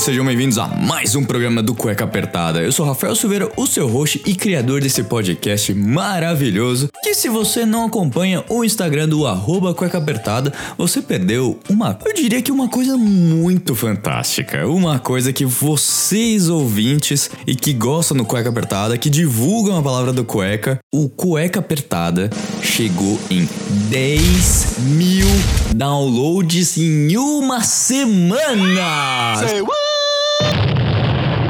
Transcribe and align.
Sejam 0.00 0.24
bem-vindos 0.24 0.56
a 0.56 0.66
mais 0.66 1.14
um 1.14 1.22
programa 1.22 1.62
do 1.62 1.74
Cueca 1.74 2.04
Apertada. 2.04 2.62
Eu 2.62 2.72
sou 2.72 2.86
Rafael 2.86 3.14
Silveira, 3.14 3.52
o 3.54 3.66
seu 3.66 3.86
host 3.86 4.22
e 4.24 4.34
criador 4.34 4.80
desse 4.80 5.02
podcast 5.02 5.74
maravilhoso. 5.74 6.88
Que 7.02 7.12
se 7.12 7.28
você 7.28 7.66
não 7.66 7.84
acompanha 7.84 8.42
o 8.48 8.64
Instagram 8.64 9.06
do 9.06 9.26
arroba 9.26 9.74
Cueca 9.74 9.98
Apertada, 9.98 10.54
você 10.78 11.02
perdeu 11.02 11.60
uma, 11.68 11.98
eu 12.06 12.14
diria 12.14 12.40
que 12.40 12.50
uma 12.50 12.66
coisa 12.66 12.96
muito 12.96 13.74
fantástica. 13.74 14.66
Uma 14.66 14.98
coisa 14.98 15.34
que 15.34 15.44
vocês 15.44 16.48
ouvintes 16.48 17.30
e 17.46 17.54
que 17.54 17.74
gostam 17.74 18.16
do 18.16 18.24
Cueca 18.24 18.48
Apertada, 18.48 18.96
que 18.96 19.10
divulgam 19.10 19.76
a 19.76 19.82
palavra 19.82 20.14
do 20.14 20.24
Cueca, 20.24 20.78
o 20.90 21.10
Cueca 21.10 21.60
Apertada 21.60 22.30
chegou 22.62 23.20
em 23.30 23.46
10 23.90 24.78
mil 24.78 25.26
downloads 25.74 26.78
em 26.78 27.18
uma 27.18 27.62
semana! 27.62 29.36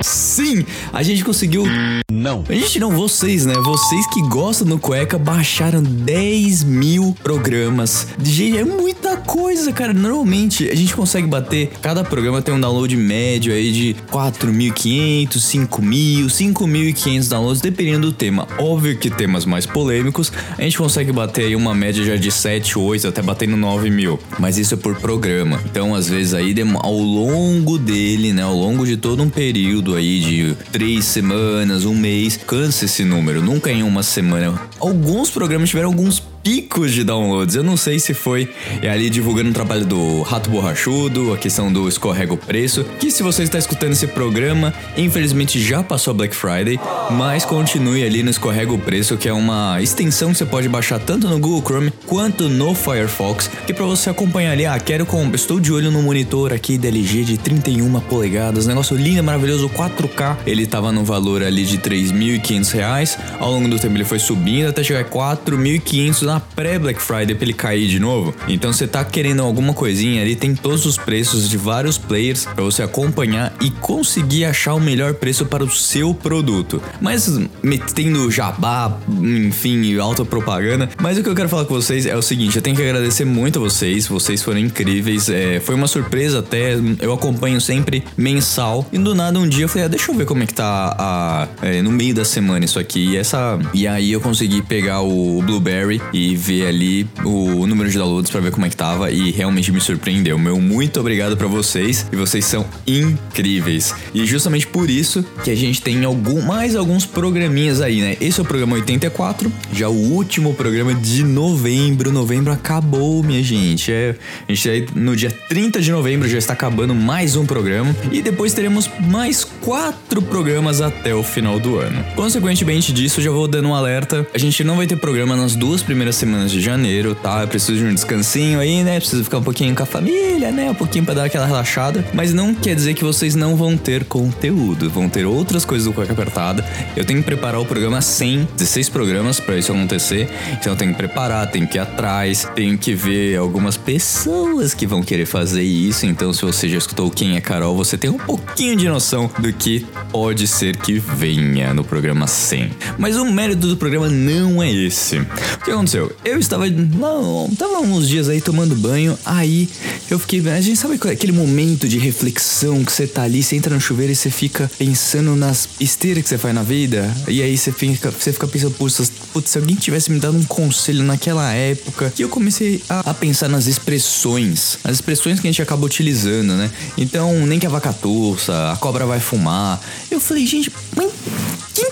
Peace. 0.03 0.30
Sim, 0.41 0.65
a 0.91 1.03
gente 1.03 1.23
conseguiu. 1.23 1.65
Não. 2.11 2.45
A 2.49 2.55
gente 2.55 2.81
não, 2.81 2.91
vocês, 2.91 3.45
né? 3.45 3.53
Vocês 3.63 4.07
que 4.09 4.23
gostam 4.23 4.67
do 4.67 4.79
Cueca 4.79 5.19
baixaram 5.19 5.83
10 5.83 6.65
mil 6.65 7.15
programas. 7.23 8.07
Gente, 8.23 8.57
é 8.57 8.65
muita 8.65 9.19
coisa, 9.19 9.71
cara. 9.71 9.93
Normalmente 9.93 10.67
a 10.69 10.75
gente 10.75 10.97
consegue 10.97 11.27
bater. 11.27 11.71
Cada 11.83 12.03
programa 12.03 12.41
tem 12.41 12.55
um 12.55 12.61
download 12.61 12.97
médio 12.97 13.53
aí 13.53 13.71
de 13.71 13.97
4.500, 14.11 15.29
5.000, 15.29 16.27
5.500 16.27 17.29
downloads, 17.29 17.61
dependendo 17.61 18.11
do 18.11 18.13
tema. 18.13 18.49
Óbvio 18.59 18.97
que 18.97 19.11
temas 19.11 19.45
mais 19.45 19.67
polêmicos, 19.67 20.33
a 20.57 20.63
gente 20.63 20.79
consegue 20.79 21.13
bater 21.13 21.45
aí 21.45 21.57
uma 21.57 21.75
média 21.75 22.03
já 22.03 22.17
de 22.17 22.31
7, 22.31 22.79
8, 22.79 23.09
até 23.09 23.21
batendo 23.21 23.57
9 23.57 23.91
mil. 23.91 24.19
Mas 24.39 24.57
isso 24.57 24.73
é 24.73 24.77
por 24.77 24.97
programa. 24.97 25.61
Então, 25.67 25.95
às 25.95 26.09
vezes, 26.09 26.33
aí 26.33 26.55
ao 26.83 26.99
longo 26.99 27.79
dele, 27.79 28.33
né? 28.33 28.43
Ao 28.43 28.55
longo 28.55 28.87
de 28.87 28.97
todo 28.97 29.23
um 29.23 29.29
período 29.29 29.95
aí 29.95 30.19
de 30.19 30.30
três 30.73 31.05
semanas, 31.05 31.85
um 31.85 31.95
mês, 31.95 32.37
cansa 32.37 32.85
esse 32.85 33.05
número. 33.05 33.43
Nunca 33.43 33.71
em 33.71 33.83
uma 33.83 34.03
semana. 34.03 34.61
Alguns 34.79 35.31
programas 35.31 35.71
tiveram 35.71 35.89
alguns 35.89 36.23
picos 36.43 36.93
de 36.93 37.05
downloads. 37.05 37.55
Eu 37.55 37.63
não 37.63 37.77
sei 37.77 37.99
se 37.99 38.15
foi 38.15 38.49
é 38.83 38.89
ali 38.89 39.11
divulgando 39.11 39.51
o 39.51 39.53
trabalho 39.53 39.85
do 39.85 40.23
Rato 40.23 40.51
Borrachudo, 40.51 41.33
a 41.33 41.37
questão 41.37 41.73
do 41.73 41.89
escorrega 41.89 42.33
o 42.33 42.37
preço, 42.37 42.85
que 42.99 43.11
se 43.11 43.23
você 43.23 43.43
está 43.43 43.59
escutando 43.59 43.93
esse 43.93 44.07
programa, 44.07 44.73
infelizmente 44.97 45.61
já 45.61 45.83
passou 45.83 46.15
Black 46.15 46.35
Friday, 46.35 46.81
mas 47.11 47.45
continue 47.45 48.03
ali 48.05 48.23
no 48.23 48.31
escorrega 48.31 48.73
o 48.73 48.79
preço, 48.79 49.17
que 49.17 49.29
é 49.29 49.33
uma 49.33 49.81
extensão 49.83 50.33
que 50.33 50.39
você 50.39 50.47
pode 50.47 50.69
baixar 50.69 50.99
tanto 50.99 51.29
no 51.29 51.39
Google 51.39 51.63
Chrome 51.63 51.93
quanto 52.07 52.49
no 52.49 52.75
Firefox, 52.75 53.51
que 53.67 53.75
para 53.75 53.85
você 53.85 54.11
acompanhar 54.11 54.53
ali, 54.53 54.67
ah, 54.67 54.79
quero 54.79 55.05
com, 55.05 55.31
estou 55.35 55.61
de 55.61 55.73
olho 55.73 55.91
no 55.91 56.03
monitor 56.03 56.53
aqui 56.53 56.79
da 56.79 56.89
LG 56.89 57.25
de 57.25 57.39
31 57.39 58.01
polegadas, 58.01 58.67
negócio 58.67 58.97
lindo, 58.97 59.23
maravilhoso, 59.23 59.69
4K. 59.69 60.20
Ele 60.47 60.67
tava 60.67 60.93
no 60.93 61.05
valor 61.05 61.43
ali 61.43 61.65
de 61.65 61.79
3.500 61.79 62.73
reais. 62.73 63.19
Ao 63.39 63.51
longo 63.51 63.69
do 63.69 63.79
tempo 63.79 63.97
ele 63.97 64.05
foi 64.05 64.19
subindo 64.19 64.69
até 64.69 64.83
chegar 64.83 65.01
a 65.01 65.05
4.500 65.05 66.23
na 66.23 66.41
pré-Black 66.41 67.01
Friday 67.01 67.35
pra 67.35 67.45
ele 67.45 67.53
cair 67.53 67.89
de 67.89 67.99
novo. 67.99 68.35
Então 68.49 68.73
você 68.73 68.87
tá 68.87 69.05
querendo 69.05 69.43
alguma 69.43 69.73
coisinha 69.73 70.23
ali, 70.23 70.37
tem 70.37 70.55
todos 70.55 70.87
os 70.87 70.97
preços 70.97 71.49
de 71.49 71.57
vários 71.57 71.99
players 71.99 72.45
para 72.45 72.65
você 72.65 72.83
acompanhar 72.83 73.53
e 73.61 73.71
conseguir 73.71 74.45
achar 74.45 74.75
o 74.75 74.81
melhor 74.81 75.15
preço 75.15 75.47
para 75.47 75.65
o 75.65 75.71
seu 75.71 76.15
produto. 76.15 76.83
Mas 77.01 77.29
metendo 77.63 78.31
jabá, 78.31 78.99
enfim, 79.09 79.99
alta 79.99 80.25
propaganda. 80.25 80.89
Mas 81.01 81.19
o 81.19 81.23
que 81.23 81.29
eu 81.29 81.35
quero 81.35 81.49
falar 81.49 81.65
com 81.65 81.75
vocês 81.75 82.07
é 82.07 82.17
o 82.17 82.23
seguinte: 82.23 82.57
eu 82.57 82.63
tenho 82.63 82.77
que 82.77 82.83
agradecer 82.83 83.25
muito 83.25 83.59
a 83.59 83.63
vocês, 83.63 84.07
vocês 84.07 84.43
foram 84.43 84.59
incríveis. 84.59 85.29
É, 85.29 85.61
foi 85.61 85.75
uma 85.75 85.87
surpresa 85.87 86.41
até, 86.41 86.75
eu 87.01 87.13
acompanho 87.13 87.61
sempre 87.61 88.05
mensal. 88.17 88.87
E 88.93 88.99
do 88.99 89.15
nada 89.15 89.39
um 89.39 89.49
dia 89.49 89.65
eu 89.65 89.69
falei, 89.69 89.87
ah, 89.87 89.89
deixa 90.01 90.13
eu 90.13 90.17
ver 90.17 90.25
como 90.25 90.43
é 90.43 90.47
que 90.47 90.55
tá 90.55 90.97
a, 90.99 91.49
é, 91.61 91.83
no 91.83 91.91
meio 91.93 92.15
da 92.15 92.25
semana 92.25 92.65
isso 92.65 92.79
aqui. 92.79 93.11
E, 93.11 93.17
essa, 93.19 93.59
e 93.75 93.87
aí 93.87 94.13
eu 94.13 94.21
consegui 94.21 94.63
pegar 94.63 95.03
o 95.03 95.43
Blueberry 95.43 96.01
e 96.11 96.35
ver 96.35 96.69
ali 96.69 97.07
o 97.23 97.67
número 97.67 97.91
de 97.91 97.99
downloads 97.99 98.31
para 98.31 98.41
ver 98.41 98.51
como 98.51 98.65
é 98.65 98.71
que 98.71 98.77
tava 98.77 99.11
e 99.11 99.31
realmente 99.31 99.71
me 99.71 99.79
surpreendeu. 99.79 100.39
Meu 100.39 100.59
muito 100.59 100.99
obrigado 100.99 101.37
para 101.37 101.47
vocês 101.47 102.07
e 102.11 102.17
vocês 102.17 102.47
são 102.47 102.65
incríveis. 102.87 103.95
E 104.15 104.25
justamente 104.25 104.67
por 104.67 104.89
isso 104.89 105.23
que 105.45 105.51
a 105.51 105.55
gente 105.55 105.83
tem 105.83 106.03
algum, 106.03 106.41
mais 106.41 106.75
alguns 106.75 107.05
programinhas 107.05 107.83
aí, 107.83 108.01
né? 108.01 108.17
Esse 108.23 108.41
é 108.41 108.43
o 108.43 108.47
programa 108.47 108.77
84, 108.77 109.53
já 109.71 109.91
o 109.91 110.13
último 110.13 110.55
programa 110.55 110.95
de 110.95 111.23
novembro. 111.23 112.11
Novembro 112.11 112.55
acabou, 112.55 113.23
minha 113.23 113.43
gente. 113.43 113.93
É, 113.93 114.17
a 114.49 114.53
gente 114.53 114.71
aí 114.71 114.87
no 114.95 115.15
dia 115.15 115.31
30 115.31 115.79
de 115.83 115.93
novembro 115.93 116.27
já 116.27 116.39
está 116.39 116.55
acabando 116.55 116.95
mais 116.95 117.37
um 117.37 117.45
programa 117.45 117.95
e 118.11 118.23
depois 118.23 118.55
teremos 118.55 118.89
mais 118.99 119.45
quatro 119.45 119.90
programas 120.31 120.81
até 120.81 121.15
o 121.15 121.23
final 121.23 121.59
do 121.59 121.79
ano. 121.79 122.05
Consequentemente 122.15 122.93
disso, 122.93 123.21
já 123.21 123.31
vou 123.31 123.49
dando 123.49 123.69
um 123.69 123.75
alerta. 123.75 124.27
A 124.33 124.39
gente 124.39 124.63
não 124.63 124.77
vai 124.77 124.87
ter 124.87 124.97
programa 124.97 125.37
nas 125.37 125.57
duas 125.57 125.83
primeiras 125.83 126.17
semanas 126.17 126.51
de 126.51 126.61
janeiro, 126.61 127.15
tá? 127.15 127.43
Eu 127.43 127.49
preciso 127.49 127.79
de 127.79 127.85
um 127.85 127.95
descansinho 127.95 128.61
aí, 128.61 128.83
né? 128.83 128.99
Preciso 128.99 129.25
ficar 129.25 129.39
um 129.39 129.43
pouquinho 129.43 129.75
com 129.75 129.83
a 129.83 129.87
família, 129.87 130.51
né? 130.51 130.71
Um 130.71 130.75
pouquinho 130.75 131.05
para 131.05 131.15
dar 131.15 131.25
aquela 131.25 131.47
relaxada. 131.47 132.05
Mas 132.15 132.33
não 132.33 132.55
quer 132.55 132.75
dizer 132.75 132.95
que 132.95 133.05
vocês 133.05 133.35
não 133.35 133.57
vão 133.57 133.77
ter 133.77 134.05
conteúdo. 134.05 134.89
Vão 134.91 135.09
ter 135.09 135.25
outras 135.25 135.65
coisas 135.65 135.87
do 135.87 135.93
Cueca 135.93 136.13
Apertada. 136.13 136.65
Eu 136.97 137.05
tenho 137.05 137.21
que 137.21 137.27
preparar 137.27 137.61
o 137.61 137.65
programa 137.65 138.01
100, 138.01 138.49
16 138.57 138.89
programas 138.89 139.41
para 139.41 139.57
isso 139.57 139.73
acontecer. 139.73 140.29
Então 140.53 140.73
eu 140.73 140.77
tenho 140.77 140.93
que 140.93 140.99
preparar, 140.99 141.51
tenho 141.51 141.67
que 141.67 141.79
ir 141.79 141.81
atrás, 141.81 142.49
tenho 142.55 142.77
que 142.79 142.95
ver 142.95 143.37
algumas 143.37 143.77
pessoas 143.77 144.75
que 144.75 144.87
vão 144.87 145.03
querer 145.03 145.27
fazer 145.27 145.63
isso. 145.63 146.07
Então 146.07 146.33
se 146.33 146.43
você 146.43 146.69
já 146.69 146.79
escutou 146.79 147.11
Quem 147.11 147.37
é 147.37 147.41
Carol, 147.41 147.77
você 147.77 147.97
tem 147.97 148.11
um 148.11 148.19
pouquinho 148.19 148.77
de 148.77 148.89
noção 148.89 149.31
do 149.39 149.53
que 149.53 149.80
pode 150.11 150.47
ser 150.47 150.77
que 150.77 150.99
venha 150.99 151.73
no 151.75 151.85
programa 151.85 152.27
100. 152.27 152.71
Mas 152.99 153.17
o 153.17 153.25
mérito 153.25 153.67
do 153.67 153.77
programa 153.77 154.09
não 154.09 154.63
é 154.63 154.71
esse. 154.71 155.19
O 155.19 155.27
que 155.65 155.71
aconteceu? 155.71 156.15
Eu 156.25 156.39
estava, 156.39 156.69
não, 156.69 157.51
tava 157.57 157.81
uns 157.81 158.09
dias 158.09 158.29
aí 158.29 158.41
tomando 158.41 158.75
banho, 158.75 159.19
aí 159.25 159.69
eu 160.11 160.19
fiquei, 160.19 160.41
a 160.49 160.61
gente 160.61 160.77
sabe 160.77 160.99
aquele 161.11 161.33
momento 161.33 161.89
de 161.89 161.99
reflexão 161.99 162.85
que 162.85 162.93
você 162.93 163.07
tá 163.07 163.23
ali, 163.23 163.43
você 163.43 163.57
entra 163.57 163.75
no 163.75 163.81
chuveiro 163.81 164.13
e 164.13 164.17
você 164.17 164.31
fica 164.31 164.71
pensando 164.79 165.37
nas 165.37 165.69
besteiras 165.79 166.23
que 166.23 166.29
você 166.29 166.39
faz 166.39 166.55
na 166.55 166.63
vida, 166.63 167.15
e 167.29 167.43
aí 167.43 167.57
você 167.57 167.71
fica, 167.71 168.11
você 168.11 168.33
fica 168.33 168.47
pensando, 168.47 168.75
putz, 168.75 169.11
putz, 169.33 169.51
se 169.51 169.59
alguém 169.59 169.77
tivesse 169.77 170.11
me 170.11 170.19
dado 170.19 170.37
um 170.37 170.45
conselho 170.45 171.05
naquela 171.05 171.53
época, 171.53 172.13
que 172.15 172.25
eu 172.25 172.29
comecei 172.29 172.83
a, 172.89 173.11
a 173.11 173.15
pensar 173.15 173.49
nas 173.49 173.67
expressões, 173.67 174.79
as 174.83 174.93
expressões 174.97 175.41
que 175.41 175.47
a 175.47 175.51
gente 175.51 175.63
acaba 175.63 175.85
utilizando, 175.85 176.55
né? 176.55 176.71
Então, 176.97 177.47
nem 177.47 177.59
que 177.59 177.67
a 177.67 177.71
vaca 177.71 177.93
torça, 177.93 178.73
a 178.73 178.77
cobra 178.77 179.07
vai 179.07 179.21
fumar. 179.21 179.70
Eu 180.11 180.21
falei, 180.21 180.47
gente, 180.47 180.73
mas 180.97 181.13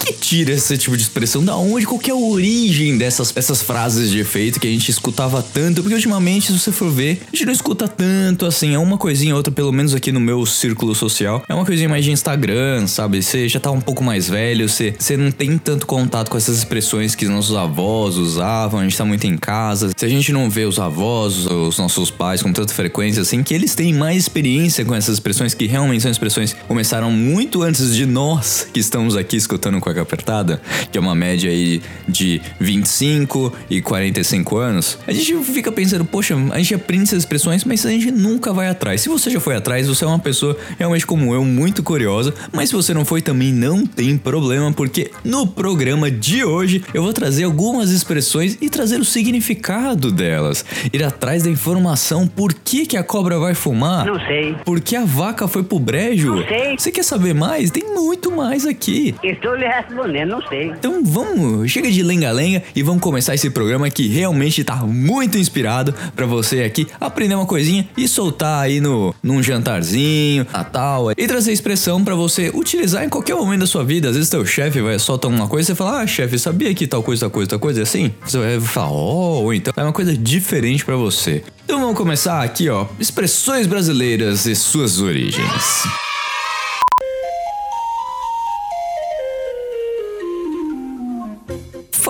que 0.09 0.21
tira 0.21 0.53
esse 0.53 0.77
tipo 0.79 0.97
de 0.97 1.03
expressão? 1.03 1.45
Da 1.45 1.57
onde? 1.57 1.87
Qual 1.87 1.99
que 1.99 2.11
é 2.11 2.15
a 2.15 2.17
origem 2.17 2.97
dessas, 2.97 3.31
dessas 3.31 3.63
frases 3.63 4.11
de 4.11 4.19
efeito 4.19 4.59
que 4.59 4.67
a 4.67 4.71
gente 4.71 4.91
escutava 4.91 5.43
tanto? 5.43 5.83
Porque 5.83 5.95
ultimamente, 5.95 6.53
se 6.53 6.59
você 6.59 6.73
for 6.73 6.91
ver, 6.91 7.21
a 7.27 7.37
gente 7.37 7.47
não 7.47 7.53
escuta 7.53 7.87
tanto 7.87 8.47
assim. 8.47 8.75
É 8.75 8.79
uma 8.79 8.97
coisinha 8.97 9.35
outra, 9.35 9.53
pelo 9.53 9.73
menos 9.73 9.95
aqui 9.95 10.11
no 10.11 10.21
meu 10.21 10.45
círculo 10.47 10.95
social. 10.95 11.43
É 11.49 11.55
uma 11.55 11.65
coisinha 11.65 11.89
mais 11.89 12.05
de 12.05 12.11
Instagram, 12.11 12.87
sabe? 12.87 13.23
Você 13.23 13.49
já 13.49 13.61
tá 13.61 13.71
um 13.71 13.81
pouco 13.81 14.03
mais 14.03 14.29
velho, 14.29 14.69
você, 14.69 14.95
você 14.99 15.17
não 15.17 15.31
tem 15.31 15.59
tanto 15.59 15.87
contato 15.87 16.31
com 16.31 16.37
essas 16.37 16.57
expressões 16.59 17.15
que 17.15 17.27
nossos 17.27 17.57
avós 17.57 18.17
usavam, 18.17 18.81
a 18.81 18.83
gente 18.83 18.97
tá 18.97 19.05
muito 19.05 19.27
em 19.27 19.37
casa. 19.37 19.91
Se 19.97 20.05
a 20.05 20.09
gente 20.09 20.33
não 20.33 20.49
vê 20.49 20.65
os 20.65 20.79
avós, 20.79 21.47
os 21.47 21.79
nossos 21.79 22.11
pais 22.11 22.43
com 22.43 22.53
tanta 22.53 22.73
frequência 22.73 23.23
assim, 23.23 23.43
que 23.43 23.55
eles 23.55 23.75
têm 23.75 23.93
mais 23.93 24.17
experiência 24.19 24.85
com 24.85 24.95
essas 24.95 25.15
expressões 25.15 25.55
que 25.55 25.67
realmente 25.67 26.03
são 26.03 26.11
expressões 26.11 26.53
que 26.53 26.61
começaram 26.65 27.11
muito 27.11 27.63
antes 27.63 27.95
de 27.95 28.07
nós 28.07 28.67
que 28.73 28.81
estamos 28.81 29.17
aqui 29.17 29.37
escutando 29.37 29.81
com 29.81 29.91
a 29.91 29.95
apertada, 30.03 30.61
que 30.91 30.99
é 30.99 31.01
uma 31.01 31.15
média 31.15 31.51
aí 31.51 31.83
de 32.09 32.41
25 32.61 33.53
e 33.71 33.81
45 33.81 34.57
anos, 34.57 34.99
a 35.07 35.13
gente 35.13 35.37
fica 35.45 35.71
pensando, 35.71 36.05
poxa, 36.05 36.37
a 36.51 36.59
gente 36.59 36.75
aprende 36.75 37.05
essas 37.05 37.21
expressões, 37.21 37.65
mas 37.65 37.85
a 37.85 37.91
gente 37.91 38.11
nunca 38.11 38.53
vai 38.53 38.69
atrás. 38.69 39.01
Se 39.01 39.09
você 39.09 39.31
já 39.31 39.41
foi 39.41 39.57
atrás, 39.57 39.87
você 39.87 40.05
é 40.05 40.07
uma 40.07 40.19
pessoa 40.19 40.57
realmente 40.79 41.07
como 41.07 41.35
eu, 41.35 41.45
muito 41.45 41.83
curiosa, 41.83 42.35
mas 42.53 42.69
se 42.69 42.75
você 42.75 42.93
não 42.93 43.05
foi 43.05 43.23
também 43.23 43.53
não 43.53 43.87
tem 43.87 44.17
problema, 44.17 44.73
porque 44.73 45.11
no 45.25 45.47
programa 45.47 46.11
de 46.11 46.45
hoje 46.45 46.85
eu 46.93 47.03
vou 47.03 47.13
trazer 47.13 47.45
algumas 47.45 47.91
expressões 47.91 48.59
e 48.61 48.69
trazer 48.69 49.01
o 49.01 49.05
significado 49.05 50.11
delas. 50.11 50.65
Ir 50.93 51.03
atrás 51.03 51.43
da 51.43 51.51
informação, 51.51 52.27
por 52.27 52.55
que, 52.55 52.87
que 52.87 52.97
a 52.97 53.03
cobra 53.03 53.39
vai 53.39 53.55
fumar? 53.55 54.07
Não 54.07 54.19
sei. 54.27 54.55
Por 54.65 54.81
que 54.81 54.97
a 54.97 55.05
vaca 55.05 55.49
foi 55.49 55.63
pro 55.63 55.79
brejo? 55.79 56.37
Não 56.37 56.47
sei. 56.47 56.77
Você 56.79 56.91
quer 56.91 57.05
saber 57.05 57.35
mais? 57.35 57.71
Tem 57.71 57.85
muito 57.95 58.31
mais 58.31 58.67
aqui. 58.67 59.15
Estou 59.23 59.55
lhe 59.55 59.67
responder, 59.89 60.25
não 60.25 60.41
sei. 60.43 60.69
Então 60.69 61.03
vamos, 61.05 61.71
chega 61.71 61.91
de 61.91 62.03
lenga-lenga 62.03 62.63
e 62.75 62.83
vamos 62.83 63.03
começar 63.03 63.35
esse 63.35 63.51
programa 63.51 63.89
que 63.91 64.07
realmente 64.07 64.63
tá 64.63 64.77
muito 64.77 65.39
inspirado 65.39 65.95
pra 66.15 66.27
você 66.27 66.63
aqui 66.63 66.87
aprender 67.01 67.35
uma 67.35 67.47
coisinha 67.47 67.89
e 67.97 68.07
soltar 68.07 68.63
aí 68.65 68.81
no 68.81 69.15
num 69.23 69.43
jantarzinho, 69.43 70.47
Natal, 70.53 71.13
e 71.17 71.27
trazer 71.27 71.53
expressão 71.53 72.05
pra 72.05 72.15
você 72.15 72.51
utilizar 72.55 73.05
em 73.05 73.09
qualquer 73.09 73.35
momento 73.35 73.61
da 73.61 73.67
sua 73.67 73.85
vida. 73.85 74.09
Às 74.09 74.15
vezes 74.15 74.31
teu 74.31 74.45
chefe 74.45 74.81
vai 74.81 74.99
soltar 74.99 75.31
uma 75.31 75.49
coisa 75.49 75.67
e 75.67 75.67
você 75.67 75.75
fala: 75.75 76.03
"Ah, 76.03 76.07
chefe, 76.07 76.39
sabia 76.39 76.75
que 76.75 76.87
tal 76.87 77.03
coisa, 77.03 77.23
tal 77.23 77.31
coisa, 77.31 77.51
tal 77.51 77.59
coisa 77.59 77.83
assim?" 77.83 78.13
Você 78.25 78.39
vai 78.39 78.61
falar: 78.61 78.91
"Oh", 78.91 79.43
ou 79.43 79.55
então 79.55 79.73
é 79.77 79.83
uma 79.83 79.93
coisa 79.93 80.17
diferente 80.17 80.85
pra 80.85 80.97
você. 80.97 81.43
Então 81.65 81.81
vamos 81.81 81.97
começar 81.97 82.43
aqui, 82.43 82.69
ó, 82.69 82.87
expressões 82.99 83.67
brasileiras 83.67 84.47
e 84.47 84.55
suas 84.55 85.01
origens. 85.01 86.08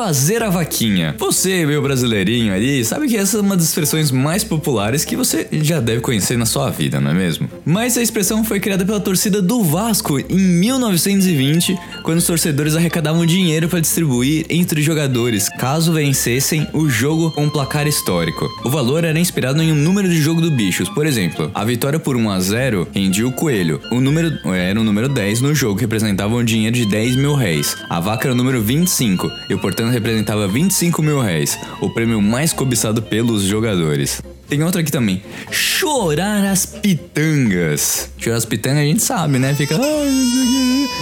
Fazer 0.08 0.42
a 0.42 0.48
vaquinha. 0.48 1.14
Você, 1.18 1.66
meu 1.66 1.82
brasileirinho 1.82 2.54
ali, 2.54 2.82
sabe 2.82 3.08
que 3.08 3.14
essa 3.14 3.36
é 3.36 3.40
uma 3.42 3.54
das 3.54 3.66
expressões 3.66 4.10
mais 4.10 4.42
populares 4.42 5.04
que 5.04 5.14
você 5.14 5.46
já 5.52 5.80
deve 5.80 6.00
conhecer 6.00 6.38
na 6.38 6.46
sua 6.46 6.70
vida, 6.70 6.98
não 6.98 7.10
é 7.10 7.14
mesmo? 7.14 7.46
Mas 7.62 7.98
a 7.98 8.00
expressão 8.00 8.42
foi 8.42 8.58
criada 8.58 8.86
pela 8.86 9.00
torcida 9.00 9.42
do 9.42 9.62
Vasco 9.62 10.18
em 10.18 10.38
1920, 10.38 11.78
quando 12.02 12.16
os 12.16 12.24
torcedores 12.24 12.74
arrecadavam 12.74 13.26
dinheiro 13.26 13.68
para 13.68 13.80
distribuir 13.80 14.46
entre 14.48 14.80
jogadores, 14.80 15.50
caso 15.58 15.92
vencessem 15.92 16.66
o 16.72 16.88
jogo 16.88 17.30
com 17.32 17.44
um 17.44 17.50
placar 17.50 17.86
histórico. 17.86 18.48
O 18.64 18.70
valor 18.70 19.04
era 19.04 19.20
inspirado 19.20 19.62
em 19.62 19.70
um 19.70 19.76
número 19.76 20.08
de 20.08 20.22
jogo 20.22 20.40
do 20.40 20.50
bichos. 20.50 20.88
Por 20.88 21.06
exemplo, 21.06 21.50
a 21.54 21.66
vitória 21.66 21.98
por 21.98 22.16
1 22.16 22.30
a 22.30 22.40
0 22.40 22.88
rendia 22.94 23.28
o 23.28 23.32
coelho. 23.32 23.78
O 23.92 24.00
número 24.00 24.32
era 24.54 24.80
o 24.80 24.84
número 24.84 25.06
10 25.06 25.42
no 25.42 25.54
jogo, 25.54 25.76
que 25.76 25.82
representava 25.82 26.34
um 26.34 26.42
dinheiro 26.42 26.74
de 26.74 26.86
10 26.86 27.16
mil 27.16 27.34
réis. 27.34 27.76
A 27.90 28.00
vaca 28.00 28.26
era 28.26 28.32
o 28.32 28.36
número 28.36 28.62
25 28.62 29.30
e 29.50 29.56
portanto 29.58 29.97
representava 29.98 30.48
25 30.48 31.02
mil 31.02 31.20
réis, 31.20 31.58
o 31.80 31.90
prêmio 31.90 32.20
mais 32.20 32.52
cobiçado 32.52 33.02
pelos 33.02 33.42
jogadores. 33.42 34.22
Tem 34.48 34.62
outra 34.62 34.80
aqui 34.80 34.90
também. 34.90 35.22
Chorar 35.50 36.44
as 36.46 36.64
pitangas. 36.64 38.10
Chorar 38.16 38.36
as 38.36 38.44
pitangas 38.44 38.78
a 38.78 38.84
gente 38.84 39.02
sabe, 39.02 39.38
né? 39.38 39.54
Fica. 39.54 39.76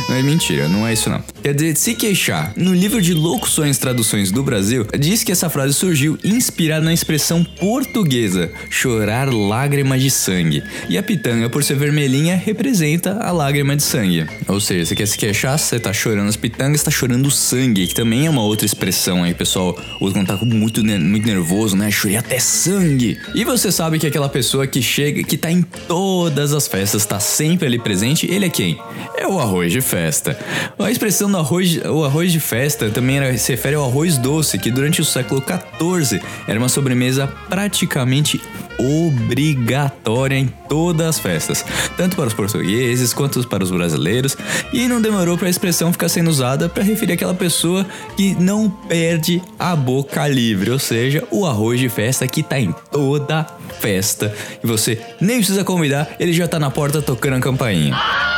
Não 0.09 0.17
é 0.17 0.23
mentira, 0.23 0.69
não 0.69 0.87
é 0.87 0.93
isso 0.93 1.11
não. 1.11 1.23
Quer 1.43 1.55
dizer, 1.55 1.77
se 1.77 1.95
queixar. 1.95 2.53
No 2.57 2.75
livro 2.75 3.01
de 3.01 3.15
locuções 3.15 3.79
traduções 3.79 4.31
do 4.31 4.43
Brasil, 4.43 4.87
diz 4.99 5.23
que 5.23 5.33
essa 5.33 5.49
frase 5.49 5.75
surgiu 5.75 6.19
inspirada 6.25 6.85
na 6.85 6.93
expressão 6.93 7.45
portuguesa 7.45 8.51
chorar 8.71 9.33
lágrima 9.33 9.99
de 9.99 10.11
sangue. 10.11 10.63
E 10.89 10.99
a 10.99 11.03
pitanga, 11.03 11.49
por 11.49 11.63
ser 11.63 11.77
vermelhinha, 11.77 12.37
representa 12.37 13.19
a 13.21 13.31
lágrima 13.31 13.77
de 13.77 13.83
sangue. 13.83 14.27
Ou 14.49 14.61
seja, 14.61 14.87
você 14.87 14.95
quer 14.95 15.07
se 15.07 15.17
queixar, 15.17 15.59
você 15.59 15.79
tá 15.79 15.93
chorando 15.93 16.29
as 16.29 16.37
pitangas, 16.37 16.83
tá 16.83 16.91
chorando 16.91 17.31
sangue, 17.31 17.87
que 17.87 17.95
também 17.95 18.27
é 18.27 18.31
uma 18.31 18.43
outra 18.43 18.67
expressão 18.67 19.23
aí, 19.23 19.35
pessoal. 19.35 19.79
Usa 20.01 20.15
quando 20.15 20.27
tá 20.27 20.39
muito, 20.45 20.85
muito 20.85 21.27
nervoso, 21.27 21.77
né? 21.77 21.91
Chorei 21.91 22.17
até 22.17 22.39
sangue. 22.39 23.19
E 23.35 23.45
você 23.45 23.71
sabe 23.73 23.99
que 23.99 24.07
aquela 24.07 24.29
pessoa 24.29 24.67
que 24.67 24.83
chega, 24.83 25.23
que 25.23 25.37
tá 25.37 25.51
em 25.51 25.63
todas 25.63 26.53
as 26.53 26.67
festas, 26.67 27.07
tá 27.07 27.21
sempre 27.21 27.67
ali 27.67 27.79
presente, 27.79 28.27
ele 28.31 28.47
é 28.47 28.51
quem? 28.51 28.79
É 29.17 29.27
o 29.27 29.39
arroz 29.39 29.73
de 29.73 29.81
festa. 29.87 30.39
A 30.79 30.91
expressão 30.91 31.31
do 31.31 31.39
arroz, 31.39 31.79
o 31.85 32.05
arroz 32.05 32.33
de 32.33 32.41
festa 32.41 32.91
também 32.91 33.19
era, 33.19 33.37
se 33.39 33.53
refere 33.53 33.77
ao 33.77 33.87
arroz 33.87 34.19
doce, 34.19 34.59
que 34.59 34.71
durante 34.71 35.01
o 35.01 35.05
século 35.05 35.43
XIV 35.43 36.21
era 36.47 36.59
uma 36.59 36.69
sobremesa 36.69 37.27
praticamente 37.49 38.41
obrigatória 38.79 40.37
em 40.37 40.53
todas 40.69 41.07
as 41.07 41.19
festas, 41.19 41.65
tanto 41.97 42.17
para 42.17 42.27
os 42.27 42.35
portugueses 42.35 43.15
quanto 43.15 43.47
para 43.49 43.65
os 43.65 43.71
brasileiros, 43.71 44.37
e 44.73 44.87
não 44.87 45.01
demorou 45.01 45.39
para 45.39 45.47
a 45.47 45.51
expressão 45.51 45.93
ficar 45.93 46.09
sendo 46.09 46.29
usada 46.29 46.69
para 46.69 46.83
referir 46.83 47.15
aquela 47.15 47.35
pessoa 47.35 47.87
que 48.17 48.35
não 48.35 48.69
perde 48.69 49.43
a 49.59 49.75
boca 49.75 50.27
livre, 50.29 50.71
ou 50.71 50.79
seja, 50.79 51.25
o 51.31 51.47
arroz 51.47 51.81
de 51.81 51.89
festa 51.89 52.27
que 52.27 52.43
tá 52.43 52.59
em 52.61 52.75
toda 52.91 53.47
festa 53.81 54.35
e 54.63 54.67
você 54.67 55.01
nem 55.21 55.39
precisa 55.39 55.65
convidar, 55.65 56.17
ele 56.19 56.33
já 56.33 56.49
tá 56.49 56.59
na 56.59 56.71
porta 56.71 57.01
tocando 57.01 57.37
a 57.37 57.41
campainha. 57.41 58.36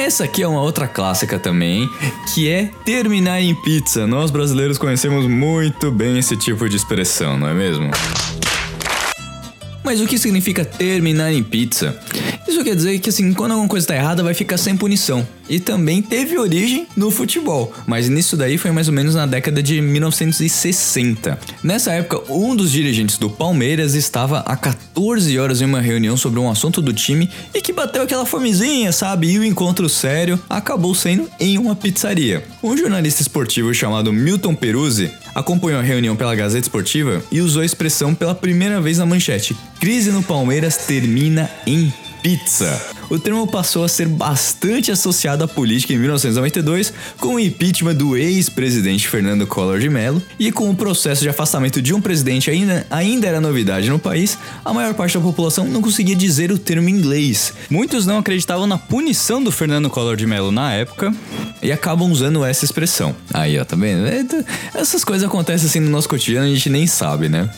Essa 0.00 0.24
aqui 0.24 0.42
é 0.42 0.48
uma 0.48 0.62
outra 0.62 0.88
clássica 0.88 1.38
também, 1.38 1.86
que 2.32 2.48
é 2.48 2.70
terminar 2.86 3.42
em 3.42 3.54
pizza. 3.54 4.06
Nós 4.06 4.30
brasileiros 4.30 4.78
conhecemos 4.78 5.26
muito 5.26 5.90
bem 5.90 6.18
esse 6.18 6.38
tipo 6.38 6.66
de 6.70 6.74
expressão, 6.74 7.36
não 7.36 7.46
é 7.46 7.52
mesmo? 7.52 7.90
Mas 9.84 10.00
o 10.00 10.06
que 10.06 10.18
significa 10.18 10.64
terminar 10.64 11.30
em 11.34 11.42
pizza? 11.42 12.00
Isso 12.50 12.64
quer 12.64 12.74
dizer 12.74 12.98
que 12.98 13.08
assim, 13.08 13.32
quando 13.32 13.52
alguma 13.52 13.68
coisa 13.68 13.84
está 13.84 13.94
errada, 13.94 14.24
vai 14.24 14.34
ficar 14.34 14.56
sem 14.56 14.76
punição. 14.76 15.24
E 15.48 15.60
também 15.60 16.02
teve 16.02 16.36
origem 16.36 16.84
no 16.96 17.08
futebol, 17.08 17.72
mas 17.86 18.08
nisso 18.08 18.36
daí 18.36 18.58
foi 18.58 18.72
mais 18.72 18.88
ou 18.88 18.92
menos 18.92 19.14
na 19.14 19.24
década 19.24 19.62
de 19.62 19.80
1960. 19.80 21.38
Nessa 21.62 21.92
época, 21.92 22.20
um 22.28 22.56
dos 22.56 22.72
dirigentes 22.72 23.18
do 23.18 23.30
Palmeiras 23.30 23.94
estava 23.94 24.40
há 24.40 24.56
14 24.56 25.38
horas 25.38 25.62
em 25.62 25.64
uma 25.64 25.80
reunião 25.80 26.16
sobre 26.16 26.40
um 26.40 26.50
assunto 26.50 26.82
do 26.82 26.92
time 26.92 27.30
e 27.54 27.60
que 27.60 27.72
bateu 27.72 28.02
aquela 28.02 28.26
fomezinha, 28.26 28.90
sabe? 28.90 29.30
E 29.30 29.38
o 29.38 29.44
encontro 29.44 29.88
sério 29.88 30.38
acabou 30.50 30.92
sendo 30.92 31.30
em 31.38 31.56
uma 31.56 31.76
pizzaria. 31.76 32.42
Um 32.60 32.76
jornalista 32.76 33.22
esportivo 33.22 33.72
chamado 33.72 34.12
Milton 34.12 34.56
Peruzzi 34.56 35.08
acompanhou 35.36 35.78
a 35.78 35.84
reunião 35.84 36.16
pela 36.16 36.34
Gazeta 36.34 36.66
Esportiva 36.66 37.22
e 37.30 37.40
usou 37.40 37.62
a 37.62 37.66
expressão 37.66 38.12
pela 38.12 38.34
primeira 38.34 38.80
vez 38.80 38.98
na 38.98 39.06
manchete: 39.06 39.56
Crise 39.78 40.10
no 40.10 40.22
Palmeiras 40.22 40.78
termina 40.78 41.48
em 41.64 41.92
pizza. 42.22 42.80
O 43.08 43.18
termo 43.18 43.46
passou 43.46 43.82
a 43.82 43.88
ser 43.88 44.06
bastante 44.06 44.92
associado 44.92 45.42
à 45.42 45.48
política 45.48 45.92
em 45.92 45.98
1992 45.98 46.92
com 47.18 47.34
o 47.34 47.40
impeachment 47.40 47.94
do 47.94 48.16
ex-presidente 48.16 49.08
Fernando 49.08 49.46
Collor 49.46 49.80
de 49.80 49.88
Mello 49.88 50.22
e 50.38 50.52
com 50.52 50.70
o 50.70 50.74
processo 50.74 51.22
de 51.22 51.28
afastamento 51.28 51.82
de 51.82 51.92
um 51.92 52.00
presidente 52.00 52.50
ainda, 52.50 52.86
ainda 52.90 53.26
era 53.26 53.40
novidade 53.40 53.90
no 53.90 53.98
país, 53.98 54.38
a 54.64 54.72
maior 54.72 54.94
parte 54.94 55.18
da 55.18 55.24
população 55.24 55.66
não 55.66 55.82
conseguia 55.82 56.14
dizer 56.14 56.52
o 56.52 56.58
termo 56.58 56.88
em 56.88 56.92
inglês. 56.92 57.52
Muitos 57.68 58.06
não 58.06 58.18
acreditavam 58.18 58.66
na 58.66 58.78
punição 58.78 59.42
do 59.42 59.50
Fernando 59.50 59.90
Collor 59.90 60.16
de 60.16 60.26
Mello 60.26 60.52
na 60.52 60.72
época 60.72 61.12
e 61.62 61.72
acabam 61.72 62.10
usando 62.10 62.44
essa 62.44 62.64
expressão. 62.64 63.14
Aí, 63.34 63.58
ó, 63.58 63.64
tá 63.64 63.76
vendo? 63.76 64.06
Essas 64.74 65.02
coisas 65.04 65.26
acontecem 65.26 65.68
assim 65.68 65.80
no 65.80 65.90
nosso 65.90 66.08
cotidiano 66.08 66.46
a 66.46 66.50
gente 66.50 66.70
nem 66.70 66.86
sabe, 66.86 67.28
né? 67.28 67.50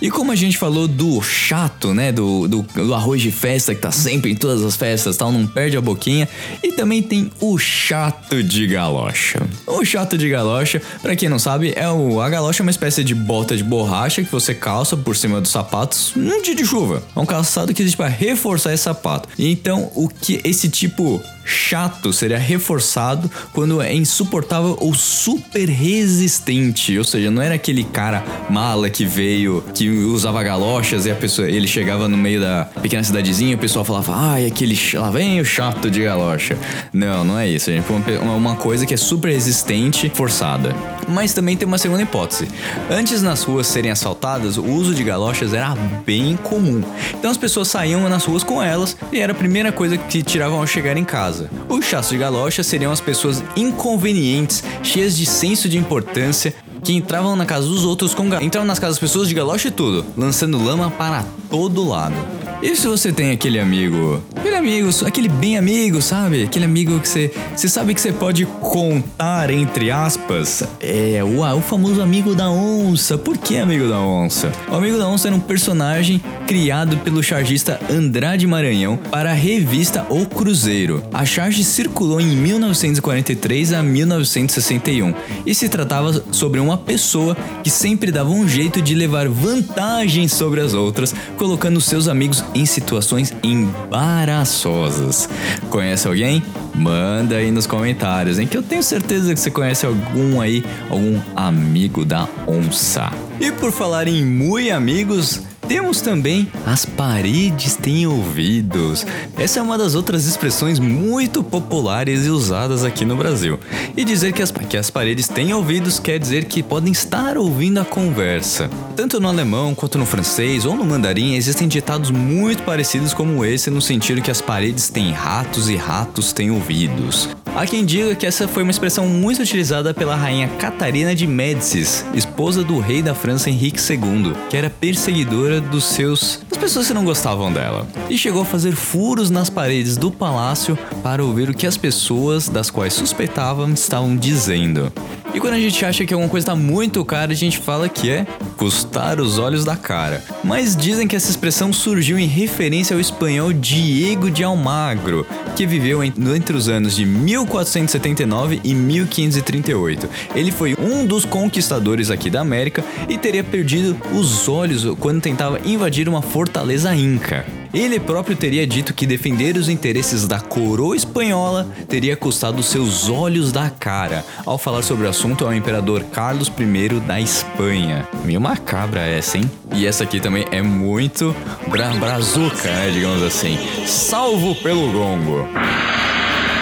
E 0.00 0.10
como 0.10 0.30
a 0.30 0.36
gente 0.36 0.58
falou 0.58 0.86
do 0.86 1.22
chato, 1.22 1.94
né? 1.94 2.12
Do, 2.12 2.46
do, 2.46 2.62
do, 2.62 2.94
arroz 2.94 3.22
de 3.22 3.30
festa 3.30 3.74
que 3.74 3.80
tá 3.80 3.90
sempre 3.90 4.30
em 4.30 4.34
todas 4.34 4.62
as 4.62 4.76
festas 4.76 5.16
tal, 5.16 5.32
não 5.32 5.46
perde 5.46 5.76
a 5.76 5.80
boquinha. 5.80 6.28
E 6.62 6.72
também 6.72 7.02
tem 7.02 7.30
o 7.40 7.56
chato 7.56 8.42
de 8.42 8.66
galocha. 8.66 9.40
O 9.66 9.84
chato 9.84 10.18
de 10.18 10.28
galocha, 10.28 10.82
para 11.00 11.16
quem 11.16 11.28
não 11.28 11.38
sabe, 11.38 11.72
é 11.74 11.88
o. 11.88 12.20
A 12.20 12.28
galocha 12.28 12.62
é 12.62 12.64
uma 12.64 12.70
espécie 12.70 13.02
de 13.02 13.14
bota 13.14 13.56
de 13.56 13.64
borracha 13.64 14.22
que 14.22 14.30
você 14.30 14.54
calça 14.54 14.96
por 14.96 15.16
cima 15.16 15.40
dos 15.40 15.50
sapatos 15.50 16.12
num 16.14 16.42
dia 16.42 16.54
de 16.54 16.64
chuva. 16.64 17.02
É 17.14 17.18
um 17.18 17.26
calçado 17.26 17.72
que 17.72 17.82
existe 17.82 17.96
para 17.96 18.08
reforçar 18.08 18.74
esse 18.74 18.82
sapato. 18.82 19.28
Então, 19.38 19.90
o 19.94 20.08
que 20.08 20.40
esse 20.44 20.68
tipo 20.68 21.22
chato 21.46 22.12
seria 22.12 22.38
reforçado 22.38 23.30
quando 23.52 23.80
é 23.80 23.94
insuportável 23.94 24.76
ou 24.80 24.92
super 24.94 25.68
resistente. 25.68 26.98
Ou 26.98 27.04
seja, 27.04 27.30
não 27.30 27.40
era 27.40 27.54
aquele 27.54 27.84
cara 27.84 28.24
mala 28.50 28.90
que 28.90 29.04
veio, 29.04 29.64
que 29.74 29.88
usava 29.88 30.42
galochas 30.42 31.06
e 31.06 31.10
a 31.10 31.14
pessoa, 31.14 31.48
ele 31.48 31.68
chegava 31.68 32.08
no 32.08 32.16
meio 32.16 32.40
da 32.40 32.66
pequena 32.82 33.02
cidadezinha 33.02 33.52
e 33.52 33.54
o 33.54 33.58
pessoal 33.58 33.84
falava, 33.84 34.14
ai, 34.14 34.44
ah, 34.44 34.48
aquele 34.48 34.76
lá 34.94 35.10
vem 35.10 35.40
o 35.40 35.44
chato 35.44 35.90
de 35.90 36.02
galocha. 36.02 36.58
Não, 36.92 37.24
não 37.24 37.38
é 37.38 37.48
isso, 37.48 37.70
gente. 37.70 37.86
Uma, 37.90 38.34
uma 38.34 38.56
coisa 38.56 38.84
que 38.84 38.94
é 38.94 38.96
super 38.96 39.30
resistente, 39.30 40.10
forçada. 40.14 40.74
Mas 41.08 41.32
também 41.32 41.56
tem 41.56 41.66
uma 41.66 41.78
segunda 41.78 42.02
hipótese. 42.02 42.48
Antes 42.90 43.22
nas 43.22 43.42
ruas 43.42 43.66
serem 43.66 43.90
assaltadas, 43.90 44.56
o 44.56 44.64
uso 44.64 44.94
de 44.94 45.04
galochas 45.04 45.52
era 45.54 45.74
bem 46.04 46.36
comum. 46.36 46.82
Então 47.14 47.30
as 47.30 47.36
pessoas 47.36 47.68
saíam 47.68 48.08
nas 48.08 48.24
ruas 48.24 48.42
com 48.42 48.62
elas 48.62 48.96
e 49.12 49.20
era 49.20 49.32
a 49.32 49.34
primeira 49.34 49.70
coisa 49.70 49.96
que 49.96 50.22
tiravam 50.22 50.58
ao 50.58 50.66
chegar 50.66 50.96
em 50.96 51.04
casa. 51.04 51.35
Os 51.68 51.84
chatos 51.84 52.10
de 52.10 52.18
galocha 52.18 52.62
seriam 52.62 52.92
as 52.92 53.00
pessoas 53.00 53.42
inconvenientes, 53.56 54.62
cheias 54.82 55.16
de 55.16 55.26
senso 55.26 55.68
de 55.68 55.78
importância, 55.78 56.54
que 56.82 56.92
entravam 56.92 57.34
na 57.34 57.44
casa 57.44 57.66
dos 57.66 57.84
outros 57.84 58.14
com 58.14 58.26
entravam 58.40 58.66
nas 58.66 58.78
casas 58.78 58.96
das 58.96 59.00
pessoas 59.00 59.28
de 59.28 59.34
galocha 59.34 59.68
e 59.68 59.70
tudo, 59.70 60.04
lançando 60.16 60.62
lama 60.62 60.90
para 60.90 61.24
todo 61.50 61.88
lado. 61.88 62.14
E 62.62 62.74
se 62.74 62.86
você 62.86 63.12
tem 63.12 63.32
aquele 63.32 63.60
amigo, 63.60 64.22
aquele 64.34 64.56
amigo, 64.56 64.88
aquele 65.06 65.28
bem 65.28 65.58
amigo, 65.58 66.00
sabe? 66.00 66.44
Aquele 66.44 66.64
amigo 66.64 66.98
que 66.98 67.08
você, 67.08 67.30
você 67.54 67.68
sabe 67.68 67.94
que 67.94 68.00
você 68.00 68.12
pode 68.12 68.46
contar 68.46 69.50
entre 69.50 69.90
aspas, 69.90 70.62
é 70.80 71.22
o, 71.22 71.42
o 71.42 71.60
famoso 71.60 72.00
amigo 72.00 72.34
da 72.34 72.50
onça. 72.50 73.18
Por 73.18 73.36
que 73.36 73.58
amigo 73.58 73.88
da 73.88 73.98
onça? 73.98 74.50
O 74.68 74.74
amigo 74.74 74.96
da 74.96 75.06
onça 75.06 75.28
era 75.28 75.36
um 75.36 75.40
personagem 75.40 76.22
criado 76.46 76.96
pelo 76.98 77.22
chargista 77.22 77.78
Andrade 77.90 78.46
Maranhão 78.46 78.96
para 79.10 79.32
a 79.32 79.34
revista 79.34 80.06
O 80.08 80.24
Cruzeiro. 80.24 81.02
A 81.12 81.24
charge 81.24 81.62
circulou 81.62 82.20
em 82.20 82.36
1943 82.36 83.74
a 83.74 83.82
1961 83.82 85.14
e 85.44 85.54
se 85.54 85.68
tratava 85.68 86.24
sobre 86.30 86.58
uma 86.58 86.78
pessoa 86.78 87.36
que 87.62 87.70
sempre 87.70 88.10
dava 88.10 88.30
um 88.30 88.48
jeito 88.48 88.80
de 88.80 88.94
levar 88.94 89.28
vantagem 89.28 90.26
sobre 90.26 90.60
as 90.60 90.72
outras, 90.72 91.14
colocando 91.36 91.80
seus 91.80 92.08
amigos 92.08 92.45
em 92.54 92.66
situações 92.66 93.34
embaraçosas. 93.42 95.28
Conhece 95.70 96.06
alguém? 96.06 96.42
Manda 96.74 97.36
aí 97.36 97.50
nos 97.50 97.66
comentários, 97.66 98.38
em 98.38 98.46
que 98.46 98.56
eu 98.56 98.62
tenho 98.62 98.82
certeza 98.82 99.32
que 99.34 99.40
você 99.40 99.50
conhece 99.50 99.86
algum 99.86 100.40
aí, 100.40 100.64
algum 100.90 101.20
amigo 101.34 102.04
da 102.04 102.28
onça. 102.46 103.10
E 103.40 103.50
por 103.52 103.72
falar 103.72 104.08
em 104.08 104.24
muito 104.24 104.72
amigos, 104.72 105.42
temos 105.68 106.00
também 106.00 106.48
as 106.64 106.84
paredes 106.84 107.74
têm 107.74 108.06
ouvidos. 108.06 109.04
Essa 109.36 109.58
é 109.58 109.62
uma 109.62 109.76
das 109.76 109.94
outras 109.94 110.26
expressões 110.26 110.78
muito 110.78 111.42
populares 111.42 112.24
e 112.24 112.30
usadas 112.30 112.84
aqui 112.84 113.04
no 113.04 113.16
Brasil. 113.16 113.58
E 113.96 114.04
dizer 114.04 114.32
que 114.32 114.42
as, 114.42 114.50
que 114.50 114.76
as 114.76 114.90
paredes 114.90 115.28
têm 115.28 115.52
ouvidos 115.52 115.98
quer 115.98 116.18
dizer 116.18 116.44
que 116.44 116.62
podem 116.62 116.92
estar 116.92 117.36
ouvindo 117.36 117.78
a 117.78 117.84
conversa. 117.84 118.70
Tanto 118.94 119.20
no 119.20 119.28
alemão 119.28 119.74
quanto 119.74 119.98
no 119.98 120.06
francês 120.06 120.64
ou 120.64 120.74
no 120.74 120.84
mandarim 120.84 121.34
existem 121.34 121.66
ditados 121.66 122.10
muito 122.10 122.62
parecidos 122.62 123.12
como 123.12 123.44
esse 123.44 123.70
no 123.70 123.80
sentido 123.80 124.22
que 124.22 124.30
as 124.30 124.40
paredes 124.40 124.88
têm 124.88 125.12
ratos 125.12 125.68
e 125.68 125.76
ratos 125.76 126.32
têm 126.32 126.50
ouvidos. 126.50 127.28
Há 127.56 127.64
quem 127.64 127.86
diga 127.86 128.14
que 128.14 128.26
essa 128.26 128.46
foi 128.46 128.62
uma 128.62 128.70
expressão 128.70 129.08
muito 129.08 129.40
utilizada 129.40 129.94
pela 129.94 130.14
rainha 130.14 130.46
Catarina 130.58 131.14
de 131.14 131.26
Médicis, 131.26 132.04
esposa 132.12 132.62
do 132.62 132.78
rei 132.78 133.00
da 133.00 133.14
França 133.14 133.48
Henrique 133.48 133.80
II, 133.80 134.34
que 134.50 134.58
era 134.58 134.68
perseguidora 134.68 135.58
dos 135.58 135.84
seus 135.84 136.44
das 136.50 136.58
pessoas 136.58 136.86
que 136.86 136.92
não 136.92 137.02
gostavam 137.02 137.50
dela. 137.50 137.86
E 138.10 138.18
chegou 138.18 138.42
a 138.42 138.44
fazer 138.44 138.72
furos 138.72 139.30
nas 139.30 139.48
paredes 139.48 139.96
do 139.96 140.10
palácio 140.10 140.78
para 141.02 141.24
ouvir 141.24 141.48
o 141.48 141.54
que 141.54 141.66
as 141.66 141.78
pessoas 141.78 142.46
das 142.46 142.68
quais 142.68 142.92
suspeitavam 142.92 143.72
estavam 143.72 144.14
dizendo. 144.14 144.92
E 145.36 145.38
quando 145.38 145.52
a 145.52 145.60
gente 145.60 145.84
acha 145.84 146.06
que 146.06 146.14
alguma 146.14 146.30
coisa 146.30 146.44
está 146.44 146.56
muito 146.56 147.04
cara, 147.04 147.30
a 147.30 147.34
gente 147.34 147.58
fala 147.58 147.90
que 147.90 148.08
é 148.08 148.26
custar 148.56 149.20
os 149.20 149.38
olhos 149.38 149.66
da 149.66 149.76
cara. 149.76 150.24
Mas 150.42 150.74
dizem 150.74 151.06
que 151.06 151.14
essa 151.14 151.28
expressão 151.28 151.74
surgiu 151.74 152.18
em 152.18 152.26
referência 152.26 152.96
ao 152.96 153.00
espanhol 153.00 153.52
Diego 153.52 154.30
de 154.30 154.42
Almagro, 154.42 155.26
que 155.54 155.66
viveu 155.66 156.02
entre 156.02 156.56
os 156.56 156.70
anos 156.70 156.96
de 156.96 157.04
1479 157.04 158.62
e 158.64 158.74
1538. 158.74 160.08
Ele 160.34 160.50
foi 160.50 160.74
um 160.80 161.04
dos 161.04 161.26
conquistadores 161.26 162.10
aqui 162.10 162.30
da 162.30 162.40
América 162.40 162.82
e 163.06 163.18
teria 163.18 163.44
perdido 163.44 163.94
os 164.14 164.48
olhos 164.48 164.86
quando 164.98 165.20
tentava 165.20 165.60
invadir 165.66 166.08
uma 166.08 166.22
fortaleza 166.22 166.96
inca. 166.96 167.44
Ele 167.76 168.00
próprio 168.00 168.34
teria 168.34 168.66
dito 168.66 168.94
que 168.94 169.06
defender 169.06 169.54
os 169.54 169.68
interesses 169.68 170.26
da 170.26 170.40
coroa 170.40 170.96
espanhola 170.96 171.68
teria 171.86 172.16
custado 172.16 172.62
seus 172.62 173.10
olhos 173.10 173.52
da 173.52 173.68
cara, 173.68 174.24
ao 174.46 174.56
falar 174.56 174.80
sobre 174.82 175.06
o 175.06 175.10
assunto 175.10 175.44
ao 175.44 175.52
imperador 175.52 176.02
Carlos 176.04 176.50
I 176.58 177.00
da 177.00 177.20
Espanha. 177.20 178.08
Meio 178.24 178.40
macabra 178.40 179.02
essa, 179.02 179.36
hein? 179.36 179.50
E 179.74 179.86
essa 179.86 180.04
aqui 180.04 180.20
também 180.20 180.46
é 180.50 180.62
muito 180.62 181.36
bra 181.68 181.90
brazuca, 181.90 182.66
né, 182.66 182.90
digamos 182.94 183.22
assim. 183.22 183.58
Salvo 183.84 184.54
pelo 184.54 184.90
gongo. 184.90 185.46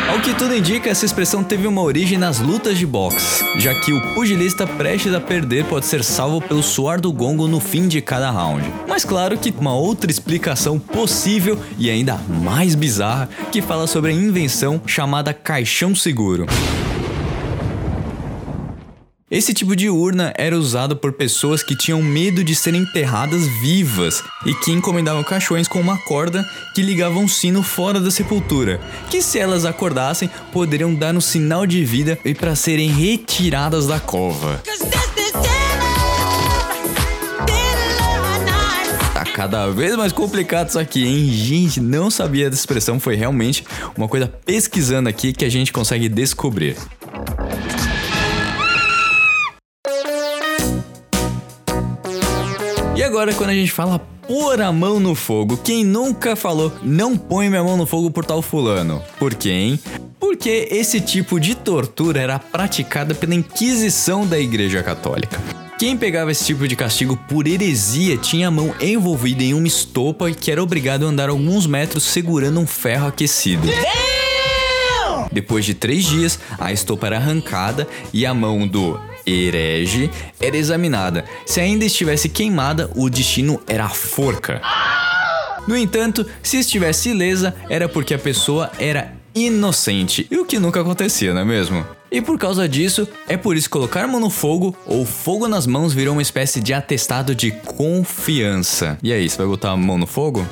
Ao 0.08 0.20
que 0.20 0.34
tudo 0.34 0.54
indica, 0.54 0.90
essa 0.90 1.06
expressão 1.06 1.42
teve 1.42 1.66
uma 1.66 1.80
origem 1.80 2.18
nas 2.18 2.38
lutas 2.38 2.78
de 2.78 2.87
boxe, 2.87 3.42
já 3.58 3.75
que 3.75 3.92
o 3.92 4.14
pugilista 4.14 4.66
prestes 4.66 5.14
a 5.14 5.20
perder 5.20 5.64
pode 5.64 5.87
ser 5.87 6.04
salvo 6.04 6.42
pelo 6.42 6.62
suor 6.62 7.00
do 7.00 7.11
gongo 7.11 7.49
no 7.49 7.58
fim 7.58 7.88
de 7.88 8.02
cada 8.02 8.30
round. 8.30 8.70
Mas 8.87 9.04
claro 9.04 9.38
que 9.38 9.52
uma 9.58 9.75
outra 9.75 10.11
explicação 10.11 10.78
possível 10.78 11.58
e 11.78 11.88
ainda 11.88 12.18
mais 12.42 12.75
bizarra 12.75 13.28
que 13.50 13.62
fala 13.62 13.87
sobre 13.87 14.11
a 14.11 14.14
invenção 14.14 14.80
chamada 14.87 15.32
caixão 15.32 15.94
seguro. 15.94 16.46
Esse 19.35 19.53
tipo 19.53 19.75
de 19.75 19.91
urna 19.91 20.33
era 20.38 20.57
usado 20.57 20.95
por 20.95 21.12
pessoas 21.12 21.61
que 21.61 21.76
tinham 21.76 22.00
medo 22.00 22.45
de 22.45 22.55
serem 22.55 22.83
enterradas 22.83 23.45
vivas 23.61 24.23
e 24.47 24.55
que 24.55 24.71
encomendavam 24.71 25.25
caixões 25.25 25.67
com 25.67 25.81
uma 25.81 25.99
corda 26.05 26.49
que 26.73 26.81
ligava 26.81 27.19
um 27.19 27.26
sino 27.26 27.61
fora 27.61 27.99
da 27.99 28.12
sepultura, 28.12 28.81
que 29.11 29.21
se 29.21 29.41
elas 29.41 29.64
acordassem 29.64 30.31
poderiam 30.53 30.95
dar 30.95 31.17
um 31.17 31.21
sinal 31.21 31.67
de 31.67 31.85
vida 31.85 32.17
e 32.25 32.33
para 32.33 32.55
serem 32.55 32.88
retiradas 32.91 33.88
da 33.88 33.99
cova. 33.99 34.62
Tá 39.14 39.25
cada 39.25 39.67
vez 39.67 39.97
mais 39.97 40.12
complicado 40.12 40.69
isso 40.69 40.79
aqui, 40.79 41.05
hein? 41.05 41.29
Gente, 41.33 41.81
não 41.81 42.09
sabia 42.09 42.49
dessa 42.49 42.62
expressão, 42.62 43.00
foi 43.00 43.17
realmente 43.17 43.64
uma 43.97 44.07
coisa 44.07 44.29
pesquisando 44.29 45.09
aqui 45.09 45.33
que 45.33 45.45
a 45.45 45.50
gente 45.50 45.73
consegue 45.73 46.09
descobrir. 46.09 46.76
E 52.96 53.02
agora, 53.02 53.34
quando 53.34 53.50
a 53.50 53.54
gente 53.54 53.72
fala 53.72 53.98
pôr 53.98 54.60
a 54.60 54.70
mão 54.70 55.00
no 55.00 55.16
fogo, 55.16 55.56
quem 55.56 55.84
nunca 55.84 56.36
falou 56.36 56.72
não 56.80 57.16
põe 57.16 57.48
minha 57.48 57.62
mão 57.62 57.76
no 57.76 57.86
fogo 57.86 58.08
por 58.08 58.24
tal 58.24 58.40
fulano? 58.40 59.02
Por 59.18 59.34
quem? 59.34 59.80
Porque 60.20 60.68
esse 60.70 61.00
tipo 61.00 61.40
de 61.40 61.56
tortura 61.56 62.20
era 62.20 62.38
praticada 62.38 63.12
pela 63.12 63.34
Inquisição 63.34 64.24
da 64.24 64.38
Igreja 64.38 64.80
Católica. 64.80 65.40
Quem 65.76 65.96
pegava 65.96 66.30
esse 66.30 66.44
tipo 66.44 66.68
de 66.68 66.76
castigo 66.76 67.16
por 67.28 67.48
heresia 67.48 68.16
tinha 68.16 68.46
a 68.46 68.50
mão 68.50 68.72
envolvida 68.80 69.42
em 69.42 69.54
uma 69.54 69.66
estopa 69.66 70.30
que 70.30 70.52
era 70.52 70.62
obrigado 70.62 71.04
a 71.04 71.08
andar 71.08 71.28
alguns 71.28 71.66
metros 71.66 72.04
segurando 72.04 72.60
um 72.60 72.66
ferro 72.66 73.08
aquecido. 73.08 73.66
Depois 75.35 75.64
de 75.64 75.75
três 75.75 76.05
dias, 76.05 76.38
a 76.59 76.73
estopa 76.73 77.09
era 77.09 77.17
arrancada 77.17 77.88
e 78.12 78.25
a 78.25 78.33
mão 78.33 78.67
do 78.67 78.99
herege 79.26 80.09
era 80.41 80.57
examinada. 80.57 81.25
Se 81.45 81.61
ainda 81.61 81.85
estivesse 81.85 82.29
queimada, 82.29 82.88
o 82.95 83.11
destino 83.11 83.61
era 83.67 83.85
a 83.85 83.88
forca. 83.88 84.62
No 85.67 85.76
entanto, 85.76 86.25
se 86.41 86.59
estivesse 86.59 87.09
ilesa, 87.09 87.55
era 87.69 87.88
porque 87.88 88.14
a 88.14 88.19
pessoa 88.19 88.71
era 88.79 89.12
inocente, 89.35 90.29
e 90.31 90.38
o 90.38 90.45
que 90.45 90.61
nunca 90.61 90.81
acontecia, 90.81 91.35
não 91.35 91.41
é 91.41 91.45
mesmo? 91.45 91.85
E 92.12 92.21
por 92.21 92.38
causa 92.38 92.69
disso, 92.69 93.09
é 93.26 93.37
por 93.37 93.57
isso 93.57 93.67
que 93.67 93.73
colocar 93.73 94.07
mão 94.07 94.21
no 94.21 94.31
fogo 94.31 94.76
ou 94.87 95.05
fogo 95.05 95.49
nas 95.49 95.67
mãos 95.67 95.93
virou 95.93 96.12
uma 96.12 96.23
espécie 96.23 96.61
de 96.61 96.73
atestado 96.73 97.35
de 97.35 97.50
confiança. 97.50 98.97
E 99.03 99.12
aí, 99.12 99.29
você 99.29 99.37
vai 99.37 99.47
botar 99.47 99.73
a 99.73 99.76
mão 99.76 99.99
no 99.99 100.07
fogo? 100.07 100.47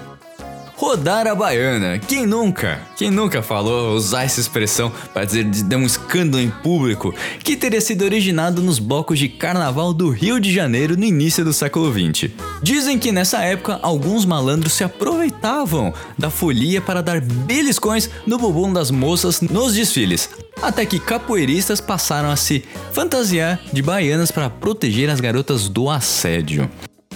Rodar 0.83 1.29
a 1.29 1.35
baiana. 1.37 1.97
Quem 1.97 2.27
nunca? 2.27 2.81
Quem 2.97 3.09
nunca 3.09 3.41
falou 3.41 3.95
usar 3.95 4.25
essa 4.25 4.41
expressão 4.41 4.91
para 5.15 5.25
dizer 5.25 5.45
de 5.45 5.77
um 5.77 5.87
escândalo 5.87 6.43
em 6.43 6.51
público 6.51 7.15
que 7.45 7.57
teria 7.57 7.81
sido 7.81 8.03
originado 8.03 8.61
nos 8.61 8.81
blocos 8.81 9.17
de 9.17 9.29
carnaval 9.29 9.95
do 9.95 10.11
Rio 10.11 10.41
de 10.41 10.53
Janeiro 10.53 10.97
no 10.97 11.05
início 11.05 11.45
do 11.45 11.53
século 11.53 11.93
XX? 11.93 12.33
Dizem 12.61 12.99
que 12.99 13.13
nessa 13.13 13.45
época 13.45 13.79
alguns 13.81 14.25
malandros 14.25 14.73
se 14.73 14.83
aproveitavam 14.83 15.95
da 16.19 16.31
folia 16.31 16.81
para 16.81 17.01
dar 17.01 17.21
beliscões 17.21 18.11
no 18.27 18.37
bumbum 18.37 18.73
das 18.73 18.91
moças 18.91 19.41
nos 19.41 19.75
desfiles, 19.75 20.29
até 20.61 20.85
que 20.85 20.99
capoeiristas 20.99 21.81
passaram 21.81 22.29
a 22.29 22.35
se 22.35 22.65
fantasiar 22.91 23.61
de 23.73 23.83
baianas 23.83 24.33
para 24.33 24.51
proteger 24.51 25.09
as 25.11 25.21
garotas 25.21 25.69
do 25.69 25.89
assédio. 25.89 26.69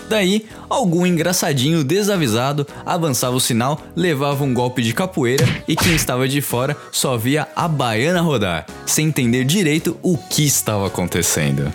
Daí, 0.09 0.47
algum 0.69 1.07
engraçadinho 1.07 1.83
desavisado 1.83 2.67
avançava 2.85 3.37
o 3.37 3.41
sinal, 3.41 3.81
levava 3.95 4.45
um 4.45 4.55
golpe 4.55 4.83
de 4.83 4.93
capoeira 4.93 5.45
e 5.67 5.75
quem 5.75 5.95
estava 5.95 6.29
de 6.29 6.41
fora 6.41 6.77
só 6.93 7.17
via 7.17 7.49
a 7.57 7.67
baiana 7.67 8.21
rodar, 8.21 8.67
sem 8.85 9.09
entender 9.09 9.45
direito 9.45 9.97
o 10.03 10.17
que 10.17 10.45
estava 10.45 10.87
acontecendo. 10.87 11.73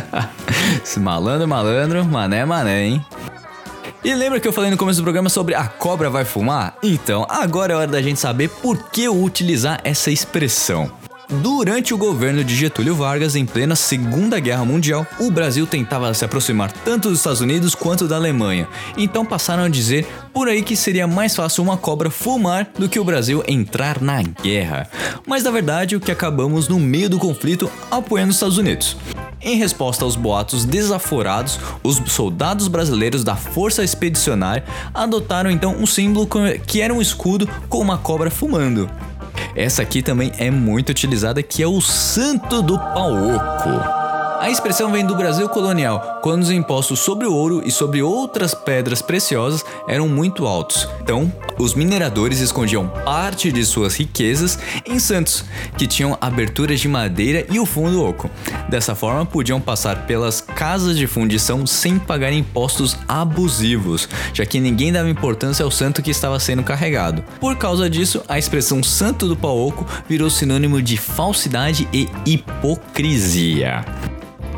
malandro, 0.98 1.48
malandro, 1.48 2.04
mané, 2.04 2.44
mané, 2.44 2.86
hein? 2.86 3.04
E 4.02 4.14
lembra 4.14 4.40
que 4.40 4.48
eu 4.48 4.52
falei 4.52 4.70
no 4.70 4.78
começo 4.78 5.00
do 5.00 5.04
programa 5.04 5.28
sobre 5.28 5.54
a 5.54 5.64
cobra 5.66 6.08
vai 6.08 6.24
fumar? 6.24 6.74
Então, 6.82 7.26
agora 7.28 7.74
é 7.74 7.76
hora 7.76 7.86
da 7.86 8.00
gente 8.00 8.18
saber 8.18 8.48
por 8.48 8.90
que 8.90 9.08
utilizar 9.08 9.78
essa 9.84 10.10
expressão. 10.10 10.99
Durante 11.30 11.94
o 11.94 11.96
governo 11.96 12.42
de 12.42 12.56
Getúlio 12.56 12.96
Vargas, 12.96 13.36
em 13.36 13.46
plena 13.46 13.76
Segunda 13.76 14.40
Guerra 14.40 14.64
Mundial, 14.64 15.06
o 15.20 15.30
Brasil 15.30 15.64
tentava 15.64 16.12
se 16.12 16.24
aproximar 16.24 16.72
tanto 16.72 17.08
dos 17.08 17.18
Estados 17.18 17.40
Unidos 17.40 17.72
quanto 17.72 18.08
da 18.08 18.16
Alemanha. 18.16 18.66
Então 18.98 19.24
passaram 19.24 19.62
a 19.62 19.68
dizer 19.68 20.08
por 20.32 20.48
aí 20.48 20.60
que 20.60 20.74
seria 20.74 21.06
mais 21.06 21.36
fácil 21.36 21.62
uma 21.62 21.76
cobra 21.76 22.10
fumar 22.10 22.68
do 22.76 22.88
que 22.88 22.98
o 22.98 23.04
Brasil 23.04 23.44
entrar 23.46 24.00
na 24.02 24.20
guerra. 24.22 24.90
Mas 25.24 25.44
na 25.44 25.52
verdade, 25.52 25.94
o 25.94 26.00
que 26.00 26.10
acabamos 26.10 26.66
no 26.66 26.80
meio 26.80 27.08
do 27.08 27.18
conflito 27.18 27.70
apoiando 27.88 28.30
os 28.30 28.36
Estados 28.36 28.58
Unidos. 28.58 28.96
Em 29.40 29.56
resposta 29.56 30.04
aos 30.04 30.16
boatos 30.16 30.64
desaforados, 30.64 31.60
os 31.84 32.02
soldados 32.12 32.66
brasileiros 32.66 33.22
da 33.22 33.36
Força 33.36 33.84
Expedicionária 33.84 34.64
adotaram 34.92 35.48
então 35.48 35.76
um 35.76 35.86
símbolo 35.86 36.28
que 36.66 36.80
era 36.80 36.92
um 36.92 37.00
escudo 37.00 37.48
com 37.68 37.78
uma 37.78 37.98
cobra 37.98 38.32
fumando. 38.32 38.90
Essa 39.54 39.82
aqui 39.82 40.02
também 40.02 40.32
é 40.38 40.50
muito 40.50 40.90
utilizada, 40.90 41.42
que 41.42 41.62
é 41.62 41.66
o 41.66 41.80
Santo 41.80 42.62
do 42.62 42.78
Pau 42.78 43.12
Oco. 43.34 43.99
A 44.40 44.48
expressão 44.48 44.90
vem 44.90 45.04
do 45.04 45.14
Brasil 45.14 45.46
colonial, 45.50 46.18
quando 46.22 46.40
os 46.40 46.50
impostos 46.50 46.98
sobre 47.00 47.26
o 47.26 47.34
ouro 47.34 47.60
e 47.62 47.70
sobre 47.70 48.00
outras 48.00 48.54
pedras 48.54 49.02
preciosas 49.02 49.62
eram 49.86 50.08
muito 50.08 50.46
altos. 50.46 50.88
Então, 51.02 51.30
os 51.58 51.74
mineradores 51.74 52.40
escondiam 52.40 52.88
parte 53.04 53.52
de 53.52 53.62
suas 53.66 53.96
riquezas 53.96 54.58
em 54.86 54.98
santos, 54.98 55.44
que 55.76 55.86
tinham 55.86 56.16
aberturas 56.22 56.80
de 56.80 56.88
madeira 56.88 57.46
e 57.50 57.60
o 57.60 57.66
fundo 57.66 58.02
oco. 58.02 58.30
Dessa 58.66 58.94
forma, 58.94 59.26
podiam 59.26 59.60
passar 59.60 60.06
pelas 60.06 60.40
casas 60.40 60.96
de 60.96 61.06
fundição 61.06 61.66
sem 61.66 61.98
pagar 61.98 62.32
impostos 62.32 62.96
abusivos, 63.06 64.08
já 64.32 64.46
que 64.46 64.58
ninguém 64.58 64.90
dava 64.90 65.10
importância 65.10 65.66
ao 65.66 65.70
santo 65.70 66.02
que 66.02 66.10
estava 66.10 66.40
sendo 66.40 66.62
carregado. 66.62 67.22
Por 67.38 67.56
causa 67.56 67.90
disso, 67.90 68.22
a 68.26 68.38
expressão 68.38 68.82
santo 68.82 69.28
do 69.28 69.36
pau 69.36 69.58
oco 69.58 69.86
virou 70.08 70.30
sinônimo 70.30 70.80
de 70.80 70.96
falsidade 70.96 71.86
e 71.92 72.08
hipocrisia. 72.24 73.84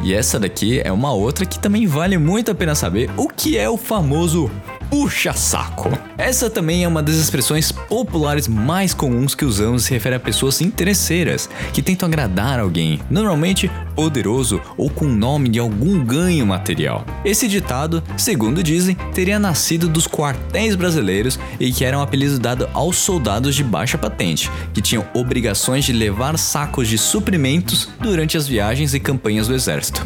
E 0.02 0.12
essa 0.12 0.38
daqui 0.38 0.80
é 0.84 0.90
uma 0.90 1.12
outra 1.12 1.46
que 1.46 1.60
também 1.60 1.86
vale 1.86 2.18
muito 2.18 2.50
a 2.50 2.54
pena 2.54 2.74
saber 2.74 3.08
o 3.16 3.28
que 3.28 3.56
é 3.56 3.70
o 3.70 3.76
famoso 3.76 4.50
puxa-saco. 4.92 5.88
Essa 6.18 6.50
também 6.50 6.84
é 6.84 6.88
uma 6.88 7.02
das 7.02 7.16
expressões 7.16 7.72
populares 7.72 8.46
mais 8.46 8.92
comuns 8.92 9.34
que 9.34 9.42
usamos 9.42 9.84
se 9.84 9.90
refere 9.90 10.16
a 10.16 10.20
pessoas 10.20 10.60
interesseiras, 10.60 11.48
que 11.72 11.80
tentam 11.80 12.06
agradar 12.06 12.60
alguém, 12.60 13.00
normalmente 13.08 13.70
poderoso 13.96 14.60
ou 14.76 14.90
com 14.90 15.06
nome 15.06 15.48
de 15.48 15.58
algum 15.58 16.04
ganho 16.04 16.46
material. 16.46 17.06
Esse 17.24 17.48
ditado, 17.48 18.02
segundo 18.18 18.62
dizem, 18.62 18.94
teria 19.14 19.38
nascido 19.38 19.88
dos 19.88 20.06
quartéis 20.06 20.74
brasileiros 20.74 21.40
e 21.58 21.72
que 21.72 21.86
era 21.86 21.98
um 21.98 22.02
apelido 22.02 22.38
dado 22.38 22.68
aos 22.74 22.98
soldados 22.98 23.54
de 23.54 23.64
baixa 23.64 23.96
patente, 23.96 24.50
que 24.74 24.82
tinham 24.82 25.06
obrigações 25.14 25.86
de 25.86 25.94
levar 25.94 26.36
sacos 26.36 26.86
de 26.86 26.98
suprimentos 26.98 27.88
durante 27.98 28.36
as 28.36 28.46
viagens 28.46 28.92
e 28.92 29.00
campanhas 29.00 29.48
do 29.48 29.54
exército. 29.54 30.04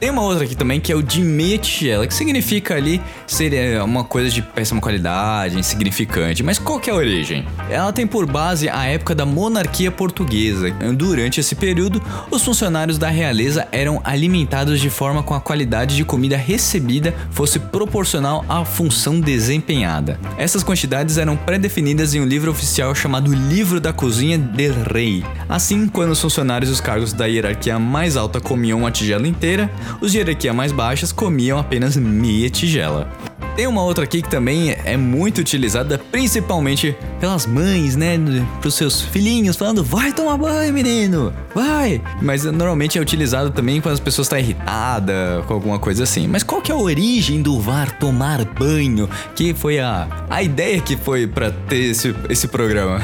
Tem 0.00 0.10
uma 0.10 0.22
outra 0.22 0.44
aqui 0.44 0.54
também 0.54 0.78
que 0.80 0.92
é 0.92 0.94
o 0.94 1.02
tigela, 1.02 2.06
que 2.06 2.14
significa 2.14 2.76
ali 2.76 3.02
ser 3.26 3.52
é, 3.52 3.82
uma 3.82 4.04
coisa 4.04 4.30
de 4.30 4.40
péssima 4.40 4.80
qualidade, 4.80 5.58
insignificante. 5.58 6.40
Mas 6.40 6.56
qual 6.56 6.78
que 6.78 6.88
é 6.88 6.92
a 6.92 6.96
origem? 6.96 7.44
Ela 7.68 7.92
tem 7.92 8.06
por 8.06 8.24
base 8.24 8.68
a 8.68 8.84
época 8.84 9.12
da 9.12 9.26
monarquia 9.26 9.90
portuguesa. 9.90 10.70
Durante 10.94 11.40
esse 11.40 11.56
período, 11.56 12.00
os 12.30 12.44
funcionários 12.44 12.96
da 12.96 13.08
realeza 13.08 13.66
eram 13.72 14.00
alimentados 14.04 14.80
de 14.80 14.88
forma 14.88 15.20
com 15.20 15.34
a 15.34 15.40
qualidade 15.40 15.96
de 15.96 16.04
comida 16.04 16.36
recebida 16.36 17.12
fosse 17.32 17.58
proporcional 17.58 18.44
à 18.48 18.64
função 18.64 19.20
desempenhada. 19.20 20.18
Essas 20.38 20.62
quantidades 20.62 21.18
eram 21.18 21.36
pré-definidas 21.36 22.14
em 22.14 22.20
um 22.20 22.26
livro 22.26 22.52
oficial 22.52 22.94
chamado 22.94 23.34
Livro 23.34 23.80
da 23.80 23.92
Cozinha 23.92 24.38
del 24.38 24.74
Rei. 24.92 25.24
Assim, 25.48 25.88
quando 25.88 26.12
os 26.12 26.20
funcionários 26.20 26.70
dos 26.70 26.80
cargos 26.80 27.12
da 27.12 27.26
hierarquia 27.26 27.80
mais 27.80 28.16
alta 28.16 28.40
comiam 28.40 28.78
uma 28.78 28.92
tigela 28.92 29.26
inteira, 29.26 29.68
os 30.00 30.12
de 30.12 30.18
hierarquia 30.18 30.52
mais 30.52 30.72
baixas 30.72 31.12
comiam 31.12 31.58
apenas 31.58 31.96
meia 31.96 32.50
tigela. 32.50 33.10
Tem 33.58 33.66
uma 33.66 33.82
outra 33.82 34.04
aqui 34.04 34.22
que 34.22 34.30
também 34.30 34.70
é 34.84 34.96
muito 34.96 35.38
utilizada, 35.38 35.98
principalmente 35.98 36.96
pelas 37.18 37.44
mães, 37.44 37.96
né? 37.96 38.16
Para 38.60 38.68
os 38.68 38.74
seus 38.74 39.00
filhinhos, 39.00 39.56
falando: 39.56 39.82
vai 39.82 40.12
tomar 40.12 40.36
banho, 40.36 40.72
menino, 40.72 41.32
vai! 41.52 42.00
Mas 42.22 42.44
normalmente 42.44 42.98
é 42.98 43.00
utilizado 43.00 43.50
também 43.50 43.80
quando 43.80 43.94
as 43.94 43.98
pessoas 43.98 44.26
estão 44.26 44.38
tá 44.38 44.44
irritadas 44.44 45.44
com 45.44 45.54
alguma 45.54 45.76
coisa 45.80 46.04
assim. 46.04 46.28
Mas 46.28 46.44
qual 46.44 46.62
que 46.62 46.70
é 46.70 46.74
a 46.76 46.78
origem 46.78 47.42
do 47.42 47.58
VAR 47.58 47.98
tomar 47.98 48.44
banho? 48.44 49.10
Que 49.34 49.52
foi 49.52 49.80
a, 49.80 50.06
a 50.30 50.40
ideia 50.40 50.80
que 50.80 50.96
foi 50.96 51.26
para 51.26 51.50
ter 51.50 51.90
esse, 51.90 52.14
esse 52.28 52.46
programa. 52.46 53.00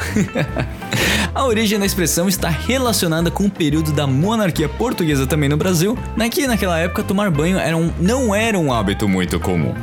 a 1.35 1.45
origem 1.45 1.81
da 1.81 1.85
expressão 1.85 2.29
está 2.29 2.49
relacionada 2.49 3.29
com 3.29 3.47
o 3.47 3.51
período 3.51 3.91
da 3.91 4.07
monarquia 4.07 4.69
portuguesa 4.69 5.27
também 5.27 5.49
no 5.49 5.57
Brasil, 5.57 5.99
né? 6.17 6.29
Que 6.29 6.47
naquela 6.47 6.79
época 6.79 7.03
tomar 7.03 7.29
banho 7.33 7.59
era 7.59 7.77
um, 7.77 7.91
não 7.99 8.33
era 8.33 8.57
um 8.57 8.73
hábito 8.73 9.09
muito 9.09 9.41
comum. 9.41 9.75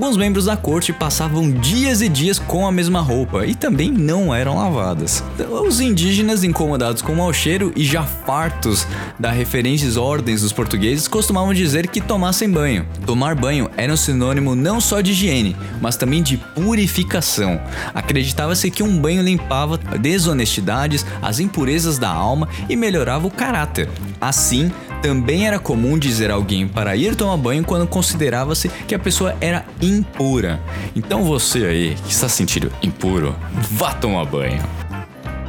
Alguns 0.00 0.16
membros 0.16 0.46
da 0.46 0.56
corte 0.56 0.94
passavam 0.94 1.50
dias 1.50 2.00
e 2.00 2.08
dias 2.08 2.38
com 2.38 2.66
a 2.66 2.72
mesma 2.72 3.00
roupa 3.00 3.44
e 3.44 3.54
também 3.54 3.92
não 3.92 4.34
eram 4.34 4.56
lavadas. 4.56 5.22
Os 5.62 5.78
indígenas, 5.78 6.42
incomodados 6.42 7.02
com 7.02 7.12
o 7.12 7.16
mau 7.16 7.30
cheiro 7.34 7.70
e 7.76 7.84
já 7.84 8.02
fartos 8.02 8.86
das 9.18 9.36
referentes 9.36 9.98
ordens 9.98 10.40
dos 10.40 10.54
portugueses, 10.54 11.06
costumavam 11.06 11.52
dizer 11.52 11.86
que 11.86 12.00
tomassem 12.00 12.50
banho. 12.50 12.86
Tomar 13.04 13.34
banho 13.34 13.70
era 13.76 13.92
um 13.92 13.96
sinônimo 13.96 14.54
não 14.54 14.80
só 14.80 15.02
de 15.02 15.10
higiene, 15.10 15.54
mas 15.82 15.98
também 15.98 16.22
de 16.22 16.38
purificação. 16.38 17.60
Acreditava-se 17.94 18.70
que 18.70 18.82
um 18.82 18.98
banho 18.98 19.20
limpava 19.20 19.76
desonestidades, 19.76 21.04
as 21.20 21.40
impurezas 21.40 21.98
da 21.98 22.08
alma 22.08 22.48
e 22.70 22.74
melhorava 22.74 23.26
o 23.26 23.30
caráter. 23.30 23.86
Assim, 24.18 24.72
também 25.02 25.46
era 25.46 25.58
comum 25.58 25.98
dizer 25.98 26.30
a 26.30 26.34
alguém 26.34 26.68
para 26.68 26.96
ir 26.96 27.14
tomar 27.14 27.36
banho 27.36 27.64
quando 27.64 27.86
considerava-se 27.86 28.68
que 28.68 28.94
a 28.94 28.98
pessoa 28.98 29.34
era 29.40 29.64
impura. 29.80 30.60
Então 30.94 31.24
você 31.24 31.64
aí 31.64 31.94
que 32.06 32.12
está 32.12 32.28
sentindo 32.28 32.70
impuro, 32.82 33.34
vá 33.70 33.94
tomar 33.94 34.24
banho. 34.24 34.62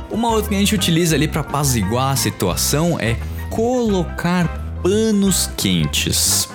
Uma 0.10 0.30
outra 0.30 0.50
que 0.50 0.56
a 0.56 0.60
gente 0.60 0.76
utiliza 0.76 1.16
ali 1.16 1.28
para 1.28 1.42
apaziguar 1.42 2.12
a 2.12 2.16
situação 2.16 2.98
é 3.00 3.16
colocar 3.50 4.48
panos 4.82 5.50
quentes. 5.56 6.50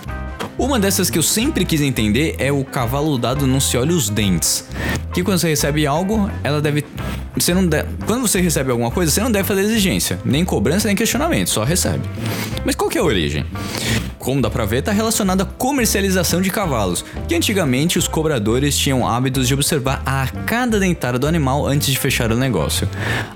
Uma 0.59 0.81
dessas 0.81 1.11
que 1.11 1.19
eu 1.19 1.23
sempre 1.23 1.67
quis 1.67 1.83
entender 1.83 2.37
é 2.39 2.51
o 2.51 2.65
cavalo 2.65 3.19
dado 3.19 3.47
não 3.47 3.61
se 3.61 3.77
olha 3.77 3.93
os 3.93 4.09
dentes. 4.09 4.67
Que 5.13 5.23
quando 5.23 5.39
você 5.39 5.49
recebe 5.49 5.87
algo, 5.87 6.31
ela 6.43 6.63
deve 6.63 6.83
você 7.37 7.53
não 7.53 7.69
quando 8.07 8.23
você 8.23 8.41
recebe 8.41 8.71
alguma 8.71 8.91
coisa, 8.91 9.13
você 9.13 9.21
não 9.21 9.31
deve 9.31 9.47
fazer 9.47 9.61
exigência, 9.61 10.19
nem 10.25 10.47
cobrança, 10.47 10.87
nem 10.87 10.97
questionamento, 10.97 11.51
só 11.51 11.63
recebe. 11.63 12.09
Mas 12.65 12.75
qual 12.75 12.89
que 12.89 12.97
é 12.97 13.01
a 13.03 13.05
origem? 13.05 13.45
Como 14.27 14.43
dá 14.43 14.51
pra 14.51 14.65
ver, 14.65 14.79
está 14.79 14.91
relacionado 14.91 15.43
à 15.43 15.45
comercialização 15.45 16.43
de 16.43 16.51
cavalos, 16.51 17.05
que 17.29 17.35
antigamente 17.37 17.97
os 17.97 18.09
cobradores 18.09 18.77
tinham 18.77 19.07
hábitos 19.07 19.47
de 19.47 19.55
observar 19.55 20.03
a 20.05 20.21
arcada 20.23 20.81
dentária 20.81 21.17
do 21.17 21.29
animal 21.29 21.65
antes 21.65 21.93
de 21.93 21.97
fechar 21.97 22.33
o 22.33 22.37
negócio. 22.37 22.89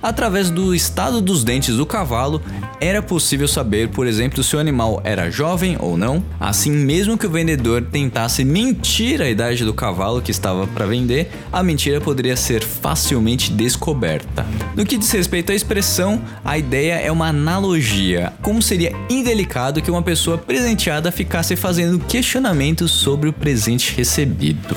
Através 0.02 0.50
do 0.50 0.74
estado 0.74 1.20
dos 1.20 1.44
dentes 1.44 1.76
do 1.76 1.86
cavalo, 1.86 2.42
era 2.80 3.00
possível 3.00 3.46
saber, 3.46 3.90
por 3.90 4.04
exemplo, 4.04 4.42
se 4.42 4.56
o 4.56 4.58
animal 4.58 5.00
era 5.04 5.30
jovem 5.30 5.76
ou 5.78 5.96
não. 5.96 6.24
Assim, 6.40 6.72
mesmo 6.72 7.16
que 7.16 7.26
o 7.26 7.30
vendedor 7.30 7.82
tentasse 7.82 8.44
mentir 8.44 9.22
a 9.22 9.30
idade 9.30 9.64
do 9.64 9.72
cavalo 9.72 10.20
que 10.20 10.32
estava 10.32 10.66
para 10.66 10.86
vender, 10.86 11.30
a 11.52 11.62
mentira 11.62 12.00
poderia 12.00 12.36
ser 12.36 12.64
facilmente 12.64 13.52
descoberta. 13.52 14.44
No 14.74 14.84
que 14.84 14.98
diz 14.98 15.12
respeito 15.12 15.52
à 15.52 15.54
expressão, 15.54 16.20
a 16.44 16.58
ideia 16.58 16.94
é 16.94 17.12
uma 17.12 17.28
analogia. 17.28 18.32
Como 18.42 18.60
seria 18.60 18.92
indelicado 19.08 19.80
que 19.80 19.90
uma 19.90 20.02
pessoa 20.02 20.36
presente 20.36 20.79
ficasse 21.12 21.56
fazendo 21.56 21.98
questionamentos 21.98 22.90
sobre 22.92 23.28
o 23.28 23.32
presente 23.32 23.94
recebido. 23.94 24.76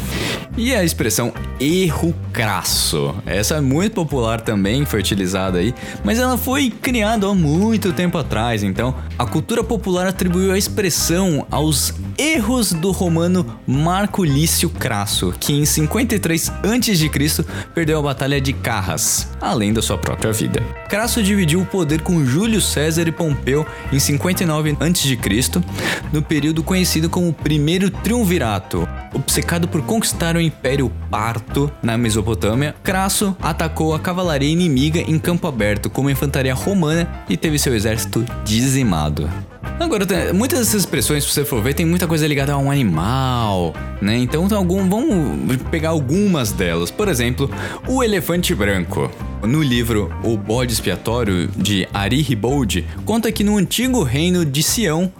E 0.57 0.75
a 0.75 0.83
expressão 0.83 1.33
erro 1.59 2.13
crasso. 2.31 3.15
Essa 3.25 3.55
é 3.55 3.61
muito 3.61 3.93
popular 3.93 4.41
também, 4.41 4.85
foi 4.85 4.99
utilizada 4.99 5.59
aí, 5.59 5.73
mas 6.03 6.19
ela 6.19 6.37
foi 6.37 6.69
criada 6.69 7.27
há 7.27 7.33
muito 7.33 7.93
tempo 7.93 8.17
atrás, 8.17 8.63
então 8.63 8.95
a 9.17 9.25
cultura 9.25 9.63
popular 9.63 10.05
atribuiu 10.05 10.51
a 10.51 10.57
expressão 10.57 11.47
aos 11.49 11.93
erros 12.17 12.73
do 12.73 12.91
romano 12.91 13.59
Marco 13.65 14.23
Lício 14.23 14.69
Crasso, 14.69 15.33
que 15.39 15.53
em 15.53 15.65
53 15.65 16.49
a.C. 16.49 17.45
perdeu 17.73 17.99
a 17.99 18.01
batalha 18.01 18.39
de 18.39 18.53
Carras, 18.53 19.29
além 19.41 19.73
da 19.73 19.81
sua 19.81 19.97
própria 19.97 20.31
vida. 20.31 20.61
Crasso 20.89 21.23
dividiu 21.23 21.61
o 21.61 21.65
poder 21.65 22.01
com 22.01 22.23
Júlio 22.25 22.61
César 22.61 23.07
e 23.07 23.11
Pompeu 23.11 23.65
em 23.91 23.99
59 23.99 24.77
a.C., 24.79 25.17
no 26.11 26.21
período 26.21 26.63
conhecido 26.63 27.09
como 27.09 27.33
Primeiro 27.33 27.89
Triunvirato. 27.89 28.87
Obcecado 29.13 29.67
por 29.67 29.81
conquistar 29.83 30.35
o 30.35 30.41
Império 30.41 30.91
Parto 31.09 31.71
na 31.81 31.97
Mesopotâmia, 31.97 32.75
Crasso 32.83 33.35
atacou 33.41 33.93
a 33.93 33.99
cavalaria 33.99 34.49
inimiga 34.49 34.99
em 34.99 35.19
campo 35.19 35.47
aberto 35.47 35.89
como 35.89 36.09
infantaria 36.09 36.53
romana 36.53 37.07
e 37.29 37.37
teve 37.37 37.59
seu 37.59 37.75
exército 37.75 38.25
dizimado. 38.43 39.29
Agora, 39.79 40.05
muitas 40.33 40.59
dessas 40.59 40.81
expressões, 40.81 41.23
se 41.23 41.31
você 41.31 41.43
for 41.43 41.61
ver, 41.61 41.73
tem 41.73 41.85
muita 41.85 42.07
coisa 42.07 42.27
ligada 42.27 42.53
a 42.53 42.57
um 42.57 42.69
animal, 42.69 43.73
né? 44.01 44.17
Então, 44.17 44.47
algum, 44.55 44.87
vamos 44.87 45.57
pegar 45.71 45.89
algumas 45.89 46.51
delas. 46.51 46.91
Por 46.91 47.07
exemplo, 47.07 47.49
o 47.87 48.03
elefante 48.03 48.53
branco. 48.53 49.09
No 49.43 49.61
livro 49.61 50.09
O 50.23 50.37
Bode 50.37 50.71
Expiatório, 50.71 51.49
de 51.49 51.85
Ari 51.93 52.21
Ribold, 52.21 52.85
conta 53.03 53.29
que 53.29 53.43
no 53.43 53.57
antigo 53.57 54.01
reino 54.01 54.45
de 54.45 54.63
Sião, 54.63 55.11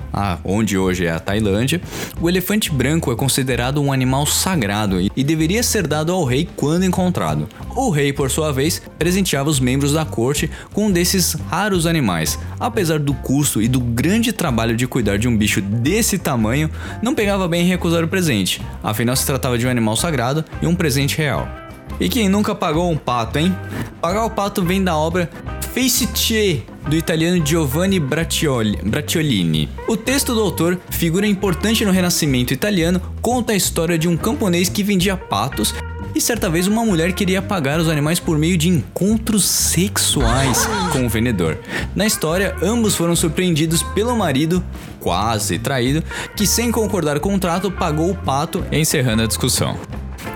onde 0.46 0.78
hoje 0.78 1.06
é 1.06 1.12
a 1.12 1.20
Tailândia, 1.20 1.82
o 2.22 2.30
elefante 2.30 2.72
branco 2.72 3.12
é 3.12 3.18
considerado 3.18 3.82
um 3.82 3.92
animal 3.92 4.26
sagrado 4.26 5.02
e 5.14 5.24
deveria 5.26 5.62
ser 5.62 5.86
dado 5.88 6.14
ao 6.14 6.24
rei 6.24 6.48
quando 6.56 6.86
encontrado. 6.86 7.50
O 7.76 7.90
rei, 7.90 8.14
por 8.14 8.32
sua 8.32 8.54
vez, 8.54 8.82
presenteava 8.98 9.50
os 9.50 9.60
membros 9.60 9.92
da 9.92 10.06
corte 10.06 10.50
com 10.72 10.86
um 10.86 10.92
desses 10.92 11.34
raros 11.50 11.86
animais. 11.86 12.40
Apesar 12.58 13.00
do 13.00 13.14
custo 13.14 13.62
e 13.62 13.68
do 13.68 13.82
grande 13.82 14.32
trabalho 14.32 14.78
de 14.78 14.88
cuidar 14.88 15.18
de 15.18 15.28
um 15.28 15.36
bicho 15.36 15.60
desse 15.60 16.18
tamanho, 16.18 16.72
não 17.02 17.14
pegava 17.14 17.46
bem 17.46 17.66
recusar 17.66 18.02
o 18.02 18.08
presente, 18.08 18.62
afinal 18.82 19.18
se 19.18 19.26
tratava 19.26 19.58
de 19.58 19.68
um 19.68 19.70
animal 19.70 19.98
sagrado 19.98 20.46
e 20.62 20.66
um 20.66 20.76
presente 20.76 21.18
real. 21.18 21.63
E 22.04 22.10
quem 22.10 22.28
nunca 22.28 22.54
pagou 22.54 22.92
um 22.92 22.98
pato, 22.98 23.40
hein? 23.40 23.56
Pagar 24.02 24.26
o 24.26 24.30
pato 24.30 24.62
vem 24.62 24.84
da 24.84 24.94
obra 24.94 25.30
Feitiçer, 25.72 26.62
do 26.86 26.98
italiano 26.98 27.42
Giovanni 27.46 27.98
Braccioli, 27.98 28.78
Bracciolini. 28.84 29.70
O 29.88 29.96
texto 29.96 30.36
do 30.36 30.42
autor, 30.42 30.78
figura 30.90 31.26
importante 31.26 31.86
no 31.86 31.94
Renascimento 31.94 32.54
italiano, 32.54 33.02
conta 33.22 33.54
a 33.54 33.56
história 33.56 33.98
de 33.98 34.10
um 34.10 34.18
camponês 34.18 34.68
que 34.68 34.84
vendia 34.84 35.16
patos 35.16 35.74
e 36.14 36.20
certa 36.20 36.50
vez 36.50 36.68
uma 36.68 36.84
mulher 36.84 37.14
queria 37.14 37.42
pagar 37.42 37.80
os 37.80 37.88
animais 37.88 38.20
por 38.20 38.38
meio 38.38 38.58
de 38.58 38.68
encontros 38.68 39.46
sexuais 39.46 40.68
com 40.92 41.06
o 41.06 41.10
vendedor. 41.10 41.58
Na 41.96 42.06
história, 42.06 42.54
ambos 42.62 42.96
foram 42.96 43.16
surpreendidos 43.16 43.82
pelo 43.82 44.14
marido, 44.14 44.62
quase 45.00 45.58
traído, 45.58 46.04
que 46.36 46.46
sem 46.46 46.70
concordar 46.70 47.22
com 47.22 47.30
o 47.30 47.32
contrato 47.32 47.72
pagou 47.72 48.12
o 48.12 48.16
pato, 48.16 48.62
encerrando 48.74 49.24
a 49.24 49.26
discussão. 49.26 49.80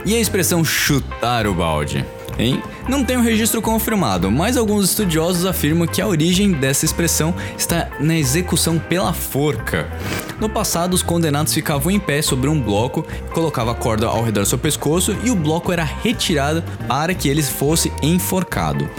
E 0.07 0.15
a 0.15 0.19
expressão 0.21 0.63
chutar 0.63 1.45
o 1.45 1.53
balde? 1.53 2.05
Hein? 2.39 2.63
Não 2.87 3.03
tem 3.03 3.17
um 3.17 3.21
registro 3.21 3.61
confirmado, 3.61 4.31
mas 4.31 4.55
alguns 4.55 4.85
estudiosos 4.85 5.45
afirmam 5.45 5.85
que 5.85 6.01
a 6.01 6.07
origem 6.07 6.53
dessa 6.53 6.85
expressão 6.85 7.35
está 7.57 7.89
na 7.99 8.17
execução 8.17 8.79
pela 8.79 9.11
forca. 9.11 9.91
No 10.39 10.47
passado, 10.47 10.93
os 10.93 11.03
condenados 11.03 11.53
ficavam 11.53 11.91
em 11.91 11.99
pé 11.99 12.21
sobre 12.21 12.49
um 12.49 12.57
bloco, 12.57 13.05
colocava 13.33 13.73
a 13.73 13.75
corda 13.75 14.07
ao 14.07 14.23
redor 14.23 14.43
do 14.43 14.47
seu 14.47 14.57
pescoço 14.57 15.13
e 15.25 15.29
o 15.29 15.35
bloco 15.35 15.73
era 15.73 15.83
retirado 15.83 16.63
para 16.87 17.13
que 17.13 17.27
ele 17.27 17.43
fosse 17.43 17.91
enforcado. 18.01 18.89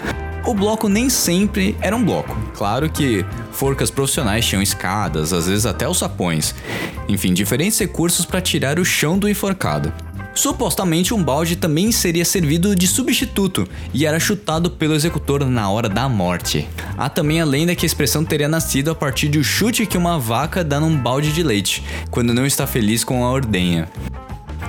O 0.44 0.52
bloco 0.52 0.90
nem 0.90 1.08
sempre 1.08 1.74
era 1.80 1.96
um 1.96 2.04
bloco. 2.04 2.36
Claro 2.54 2.90
que 2.90 3.24
forcas 3.50 3.90
profissionais 3.90 4.44
tinham 4.44 4.62
escadas, 4.62 5.32
às 5.32 5.46
vezes 5.46 5.64
até 5.64 5.88
os 5.88 5.96
sapões. 5.96 6.54
Enfim, 7.08 7.32
diferentes 7.32 7.78
recursos 7.78 8.26
para 8.26 8.42
tirar 8.42 8.78
o 8.78 8.84
chão 8.84 9.18
do 9.18 9.26
enforcado. 9.26 9.90
Supostamente 10.34 11.12
um 11.12 11.22
balde 11.22 11.56
também 11.56 11.90
seria 11.90 12.24
servido 12.24 12.76
de 12.76 12.86
substituto 12.86 13.68
e 13.92 14.06
era 14.06 14.20
chutado 14.20 14.70
pelo 14.70 14.94
executor 14.94 15.44
na 15.44 15.68
hora 15.68 15.88
da 15.88 16.08
morte. 16.08 16.68
Há 16.96 17.08
também 17.08 17.40
a 17.40 17.44
lenda 17.44 17.74
que 17.74 17.84
a 17.84 17.88
expressão 17.88 18.24
teria 18.24 18.48
nascido 18.48 18.90
a 18.90 18.94
partir 18.94 19.28
do 19.28 19.42
chute 19.42 19.86
que 19.86 19.98
uma 19.98 20.18
vaca 20.18 20.62
dá 20.62 20.78
num 20.78 20.96
balde 20.96 21.32
de 21.32 21.42
leite, 21.42 21.82
quando 22.10 22.32
não 22.32 22.46
está 22.46 22.66
feliz 22.66 23.02
com 23.02 23.24
a 23.24 23.30
ordenha. 23.30 23.88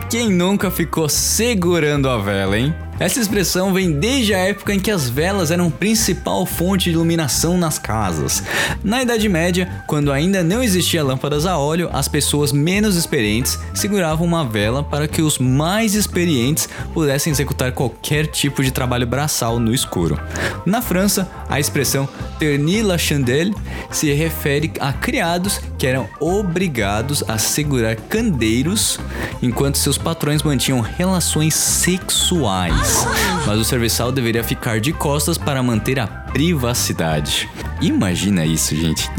Quem 0.10 0.30
nunca 0.30 0.72
ficou 0.72 1.08
segurando 1.08 2.10
a 2.10 2.17
vela, 2.17 2.58
hein? 2.58 2.74
Essa 3.00 3.22
expressão 3.22 3.74
vem 3.74 3.94
desde 3.94 4.34
a 4.34 4.40
época 4.40 4.74
em 4.74 4.80
que 4.80 4.92
as 4.92 5.10
velas 5.10 5.52
eram 5.52 5.72
principal 5.72 6.46
fonte 6.46 6.86
de 6.86 6.90
iluminação 6.92 7.58
nas 7.58 7.80
casas. 7.80 8.44
Na 8.84 9.02
Idade 9.02 9.30
Média, 9.30 9.84
quando 9.88 10.12
ainda 10.12 10.44
não 10.44 10.62
existia 10.62 11.02
lâmpadas 11.02 11.46
a 11.46 11.58
óleo, 11.58 11.90
as 11.94 12.10
pessoas 12.10 12.52
menos 12.52 12.98
experientes 12.98 13.58
seguravam 13.74 14.28
uma 14.28 14.44
vela 14.44 14.84
para 14.84 15.08
que 15.08 15.22
os 15.22 15.38
mais 15.38 15.96
experientes 15.96 16.68
pudessem 16.94 17.32
executar 17.32 17.72
qualquer 17.72 18.28
tipo 18.28 18.62
de 18.62 18.70
trabalho 18.70 19.08
braçal 19.08 19.60
no 19.60 19.74
escuro. 19.74 20.20
Na 20.66 20.82
França, 20.82 21.30
a 21.48 21.58
expressão 21.58 22.08
ternir 22.39 22.86
la 22.86 22.97
chandelle 22.97 23.54
se 23.91 24.13
refere 24.13 24.71
a 24.80 24.93
criados 24.93 25.60
que 25.78 25.86
eram 25.86 26.08
obrigados 26.19 27.23
a 27.28 27.38
segurar 27.38 27.95
candeiros 27.95 28.99
enquanto 29.41 29.78
seus 29.78 29.97
patrões 29.97 30.41
mantinham 30.41 30.80
relações 30.80 31.54
sexuais 31.54 33.06
mas 33.45 33.60
o 33.60 33.63
serviçal 33.63 34.12
deveria 34.12 34.43
ficar 34.43 34.80
de 34.80 34.93
costas 34.93 35.38
para 35.38 35.63
manter 35.63 35.99
a 35.99 36.08
privacidade. 36.08 37.49
Imagina 37.82 38.45
isso, 38.45 38.75
gente. 38.75 39.10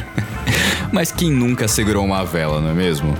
mas 0.92 1.10
quem 1.10 1.30
nunca 1.30 1.66
segurou 1.66 2.04
uma 2.04 2.24
vela, 2.24 2.60
não 2.60 2.70
é 2.70 2.74
mesmo? 2.74 3.16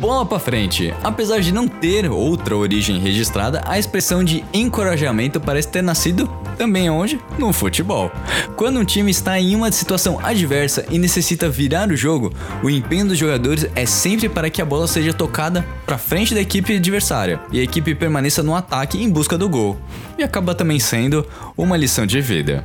Bola 0.00 0.24
pra 0.24 0.38
frente. 0.38 0.94
Apesar 1.02 1.40
de 1.40 1.52
não 1.52 1.68
ter 1.68 2.10
outra 2.10 2.56
origem 2.56 2.98
registrada, 2.98 3.62
a 3.66 3.78
expressão 3.78 4.24
de 4.24 4.44
encorajamento 4.52 5.38
parece 5.38 5.68
ter 5.68 5.82
nascido 5.82 6.26
também 6.60 6.90
onde? 6.90 7.18
No 7.38 7.54
futebol. 7.54 8.12
Quando 8.54 8.78
um 8.78 8.84
time 8.84 9.10
está 9.10 9.40
em 9.40 9.56
uma 9.56 9.72
situação 9.72 10.20
adversa 10.22 10.84
e 10.90 10.98
necessita 10.98 11.48
virar 11.48 11.88
o 11.88 11.96
jogo, 11.96 12.34
o 12.62 12.68
empenho 12.68 13.08
dos 13.08 13.16
jogadores 13.16 13.66
é 13.74 13.86
sempre 13.86 14.28
para 14.28 14.50
que 14.50 14.60
a 14.60 14.64
bola 14.66 14.86
seja 14.86 15.14
tocada 15.14 15.64
para 15.86 15.96
frente 15.96 16.34
da 16.34 16.40
equipe 16.42 16.76
adversária 16.76 17.40
e 17.50 17.58
a 17.58 17.62
equipe 17.62 17.94
permaneça 17.94 18.42
no 18.42 18.54
ataque 18.54 19.02
em 19.02 19.08
busca 19.08 19.38
do 19.38 19.48
gol. 19.48 19.78
E 20.18 20.22
acaba 20.22 20.54
também 20.54 20.78
sendo 20.78 21.26
uma 21.56 21.78
lição 21.78 22.04
de 22.04 22.20
vida. 22.20 22.62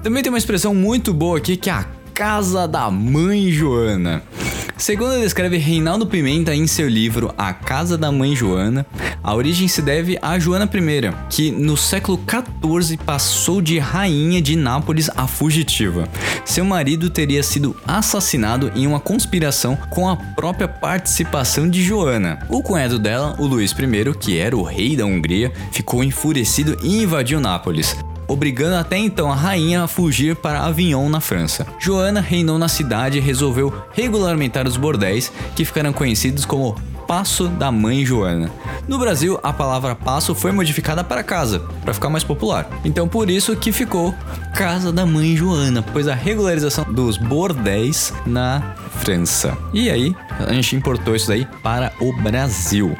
Também 0.00 0.22
tem 0.22 0.30
uma 0.30 0.38
expressão 0.38 0.72
muito 0.72 1.12
boa 1.12 1.38
aqui 1.38 1.56
que 1.56 1.68
é 1.68 1.72
a 1.72 1.86
casa 2.14 2.68
da 2.68 2.88
mãe 2.88 3.50
Joana. 3.50 4.22
Segundo 4.78 5.20
descreve 5.20 5.56
Reinaldo 5.56 6.06
Pimenta 6.06 6.54
em 6.54 6.64
seu 6.68 6.88
livro 6.88 7.34
A 7.36 7.52
Casa 7.52 7.98
da 7.98 8.12
Mãe 8.12 8.36
Joana, 8.36 8.86
a 9.20 9.34
origem 9.34 9.66
se 9.66 9.82
deve 9.82 10.16
a 10.22 10.38
Joana 10.38 10.70
I, 10.72 11.12
que 11.28 11.50
no 11.50 11.76
século 11.76 12.18
XIV 12.18 12.96
passou 12.96 13.60
de 13.60 13.80
rainha 13.80 14.40
de 14.40 14.54
Nápoles 14.54 15.10
a 15.16 15.26
fugitiva. 15.26 16.08
Seu 16.44 16.64
marido 16.64 17.10
teria 17.10 17.42
sido 17.42 17.76
assassinado 17.84 18.70
em 18.76 18.86
uma 18.86 19.00
conspiração 19.00 19.76
com 19.90 20.08
a 20.08 20.16
própria 20.16 20.68
participação 20.68 21.68
de 21.68 21.82
Joana. 21.82 22.38
O 22.48 22.62
cunhado 22.62 23.00
dela, 23.00 23.34
o 23.36 23.46
Luís 23.46 23.72
I, 23.72 24.14
que 24.16 24.38
era 24.38 24.56
o 24.56 24.62
rei 24.62 24.96
da 24.96 25.04
Hungria, 25.04 25.52
ficou 25.72 26.04
enfurecido 26.04 26.78
e 26.84 27.02
invadiu 27.02 27.40
Nápoles 27.40 27.96
obrigando 28.28 28.76
até 28.76 28.96
então 28.96 29.32
a 29.32 29.34
rainha 29.34 29.82
a 29.82 29.88
fugir 29.88 30.36
para 30.36 30.60
Avignon, 30.60 31.08
na 31.08 31.20
França. 31.20 31.66
Joana 31.80 32.20
reinou 32.20 32.58
na 32.58 32.68
cidade 32.68 33.18
e 33.18 33.20
resolveu 33.20 33.74
regulamentar 33.92 34.68
os 34.68 34.76
bordéis, 34.76 35.32
que 35.56 35.64
ficaram 35.64 35.92
conhecidos 35.92 36.44
como 36.44 36.76
Passo 37.08 37.48
da 37.48 37.72
Mãe 37.72 38.04
Joana. 38.04 38.50
No 38.86 38.98
Brasil, 38.98 39.40
a 39.42 39.50
palavra 39.50 39.94
passo 39.94 40.34
foi 40.34 40.52
modificada 40.52 41.02
para 41.02 41.22
casa, 41.22 41.60
para 41.82 41.94
ficar 41.94 42.10
mais 42.10 42.22
popular. 42.22 42.68
Então 42.84 43.08
por 43.08 43.30
isso 43.30 43.56
que 43.56 43.72
ficou 43.72 44.14
Casa 44.54 44.92
da 44.92 45.06
Mãe 45.06 45.34
Joana, 45.34 45.80
pois 45.80 46.06
a 46.06 46.14
regularização 46.14 46.84
dos 46.84 47.16
bordéis 47.16 48.12
na 48.26 48.74
França. 49.00 49.56
E 49.72 49.88
aí, 49.88 50.14
a 50.46 50.52
gente 50.52 50.76
importou 50.76 51.16
isso 51.16 51.28
daí 51.28 51.46
para 51.62 51.92
o 51.98 52.12
Brasil. 52.12 52.94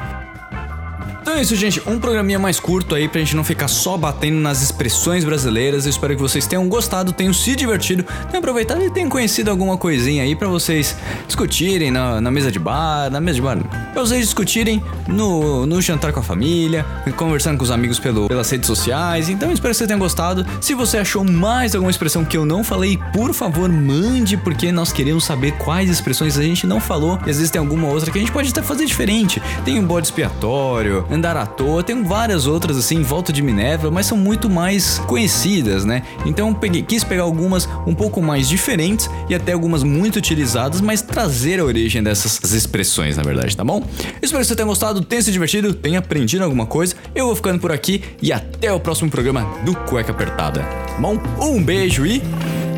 É 1.39 1.41
isso, 1.41 1.55
gente. 1.55 1.81
Um 1.87 1.97
programinha 1.97 2.37
mais 2.37 2.59
curto 2.59 2.93
aí 2.93 3.07
pra 3.07 3.17
gente 3.21 3.33
não 3.33 3.45
ficar 3.45 3.69
só 3.69 3.95
batendo 3.95 4.37
nas 4.41 4.61
expressões 4.61 5.23
brasileiras. 5.23 5.85
Eu 5.85 5.89
espero 5.89 6.13
que 6.13 6.21
vocês 6.21 6.45
tenham 6.45 6.67
gostado, 6.67 7.13
tenham 7.13 7.31
se 7.31 7.55
divertido, 7.55 8.03
tenham 8.29 8.39
aproveitado 8.39 8.83
e 8.83 8.91
tenham 8.91 9.09
conhecido 9.09 9.49
alguma 9.49 9.77
coisinha 9.77 10.23
aí 10.23 10.35
para 10.35 10.49
vocês 10.49 10.97
discutirem 11.25 11.91
na, 11.91 12.19
na, 12.19 12.29
mesa 12.29 12.51
de 12.51 12.59
bar, 12.59 13.09
na 13.09 13.21
mesa 13.21 13.35
de 13.35 13.41
bar, 13.41 13.57
pra 13.93 14.01
vocês 14.01 14.19
discutirem 14.19 14.83
no, 15.07 15.65
no 15.65 15.81
jantar 15.81 16.11
com 16.11 16.19
a 16.19 16.23
família, 16.23 16.85
conversando 17.15 17.57
com 17.57 17.63
os 17.63 17.71
amigos 17.71 17.99
pelo, 17.99 18.27
pelas 18.27 18.49
redes 18.49 18.67
sociais. 18.67 19.29
Então 19.29 19.49
espero 19.49 19.71
que 19.71 19.77
vocês 19.77 19.87
tenham 19.87 19.99
gostado. 19.99 20.45
Se 20.59 20.73
você 20.73 20.97
achou 20.97 21.23
mais 21.23 21.73
alguma 21.73 21.89
expressão 21.89 22.25
que 22.25 22.35
eu 22.35 22.45
não 22.45 22.65
falei, 22.65 22.99
por 23.13 23.33
favor, 23.33 23.69
mande, 23.69 24.35
porque 24.35 24.73
nós 24.73 24.91
queremos 24.91 25.23
saber 25.23 25.53
quais 25.53 25.89
expressões 25.89 26.37
a 26.37 26.43
gente 26.43 26.67
não 26.67 26.81
falou. 26.81 27.17
E 27.25 27.29
às 27.29 27.37
vezes 27.37 27.49
tem 27.49 27.59
alguma 27.59 27.87
outra 27.87 28.11
que 28.11 28.17
a 28.17 28.21
gente 28.21 28.33
pode 28.33 28.49
até 28.49 28.61
fazer 28.61 28.83
diferente. 28.83 29.41
Tem 29.63 29.79
um 29.79 29.85
bode 29.85 30.07
expiatório, 30.07 31.07
andar 31.09 31.28
à 31.35 31.45
toa, 31.45 31.83
tem 31.83 32.03
várias 32.03 32.45
outras 32.45 32.77
assim 32.77 32.97
em 32.97 33.03
volta 33.03 33.31
de 33.31 33.41
Minerva, 33.41 33.89
mas 33.91 34.05
são 34.05 34.17
muito 34.17 34.49
mais 34.49 34.99
conhecidas, 34.99 35.85
né? 35.85 36.03
Então 36.25 36.53
peguei, 36.53 36.81
quis 36.81 37.03
pegar 37.03 37.23
algumas 37.23 37.67
um 37.85 37.93
pouco 37.93 38.21
mais 38.21 38.47
diferentes 38.47 39.09
e 39.29 39.35
até 39.35 39.53
algumas 39.53 39.83
muito 39.83 40.17
utilizadas, 40.17 40.81
mas 40.81 41.01
trazer 41.01 41.59
a 41.59 41.63
origem 41.63 42.01
dessas 42.03 42.51
expressões, 42.53 43.17
na 43.17 43.23
verdade, 43.23 43.55
tá 43.55 43.63
bom? 43.63 43.83
Espero 44.21 44.41
que 44.41 44.47
você 44.47 44.55
tenha 44.55 44.67
gostado, 44.67 45.01
tenha 45.01 45.21
se 45.21 45.31
divertido, 45.31 45.73
tenha 45.73 45.99
aprendido 45.99 46.43
alguma 46.43 46.65
coisa. 46.65 46.95
Eu 47.13 47.25
vou 47.27 47.35
ficando 47.35 47.59
por 47.59 47.71
aqui 47.71 48.03
e 48.21 48.31
até 48.31 48.71
o 48.71 48.79
próximo 48.79 49.09
programa 49.09 49.45
do 49.63 49.75
Cueca 49.75 50.11
Apertada. 50.11 50.61
Tá 50.61 50.97
bom? 50.99 51.17
Um 51.39 51.63
beijo 51.63 52.05
e 52.05 52.21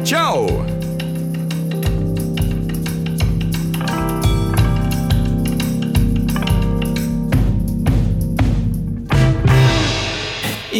tchau! 0.03 0.70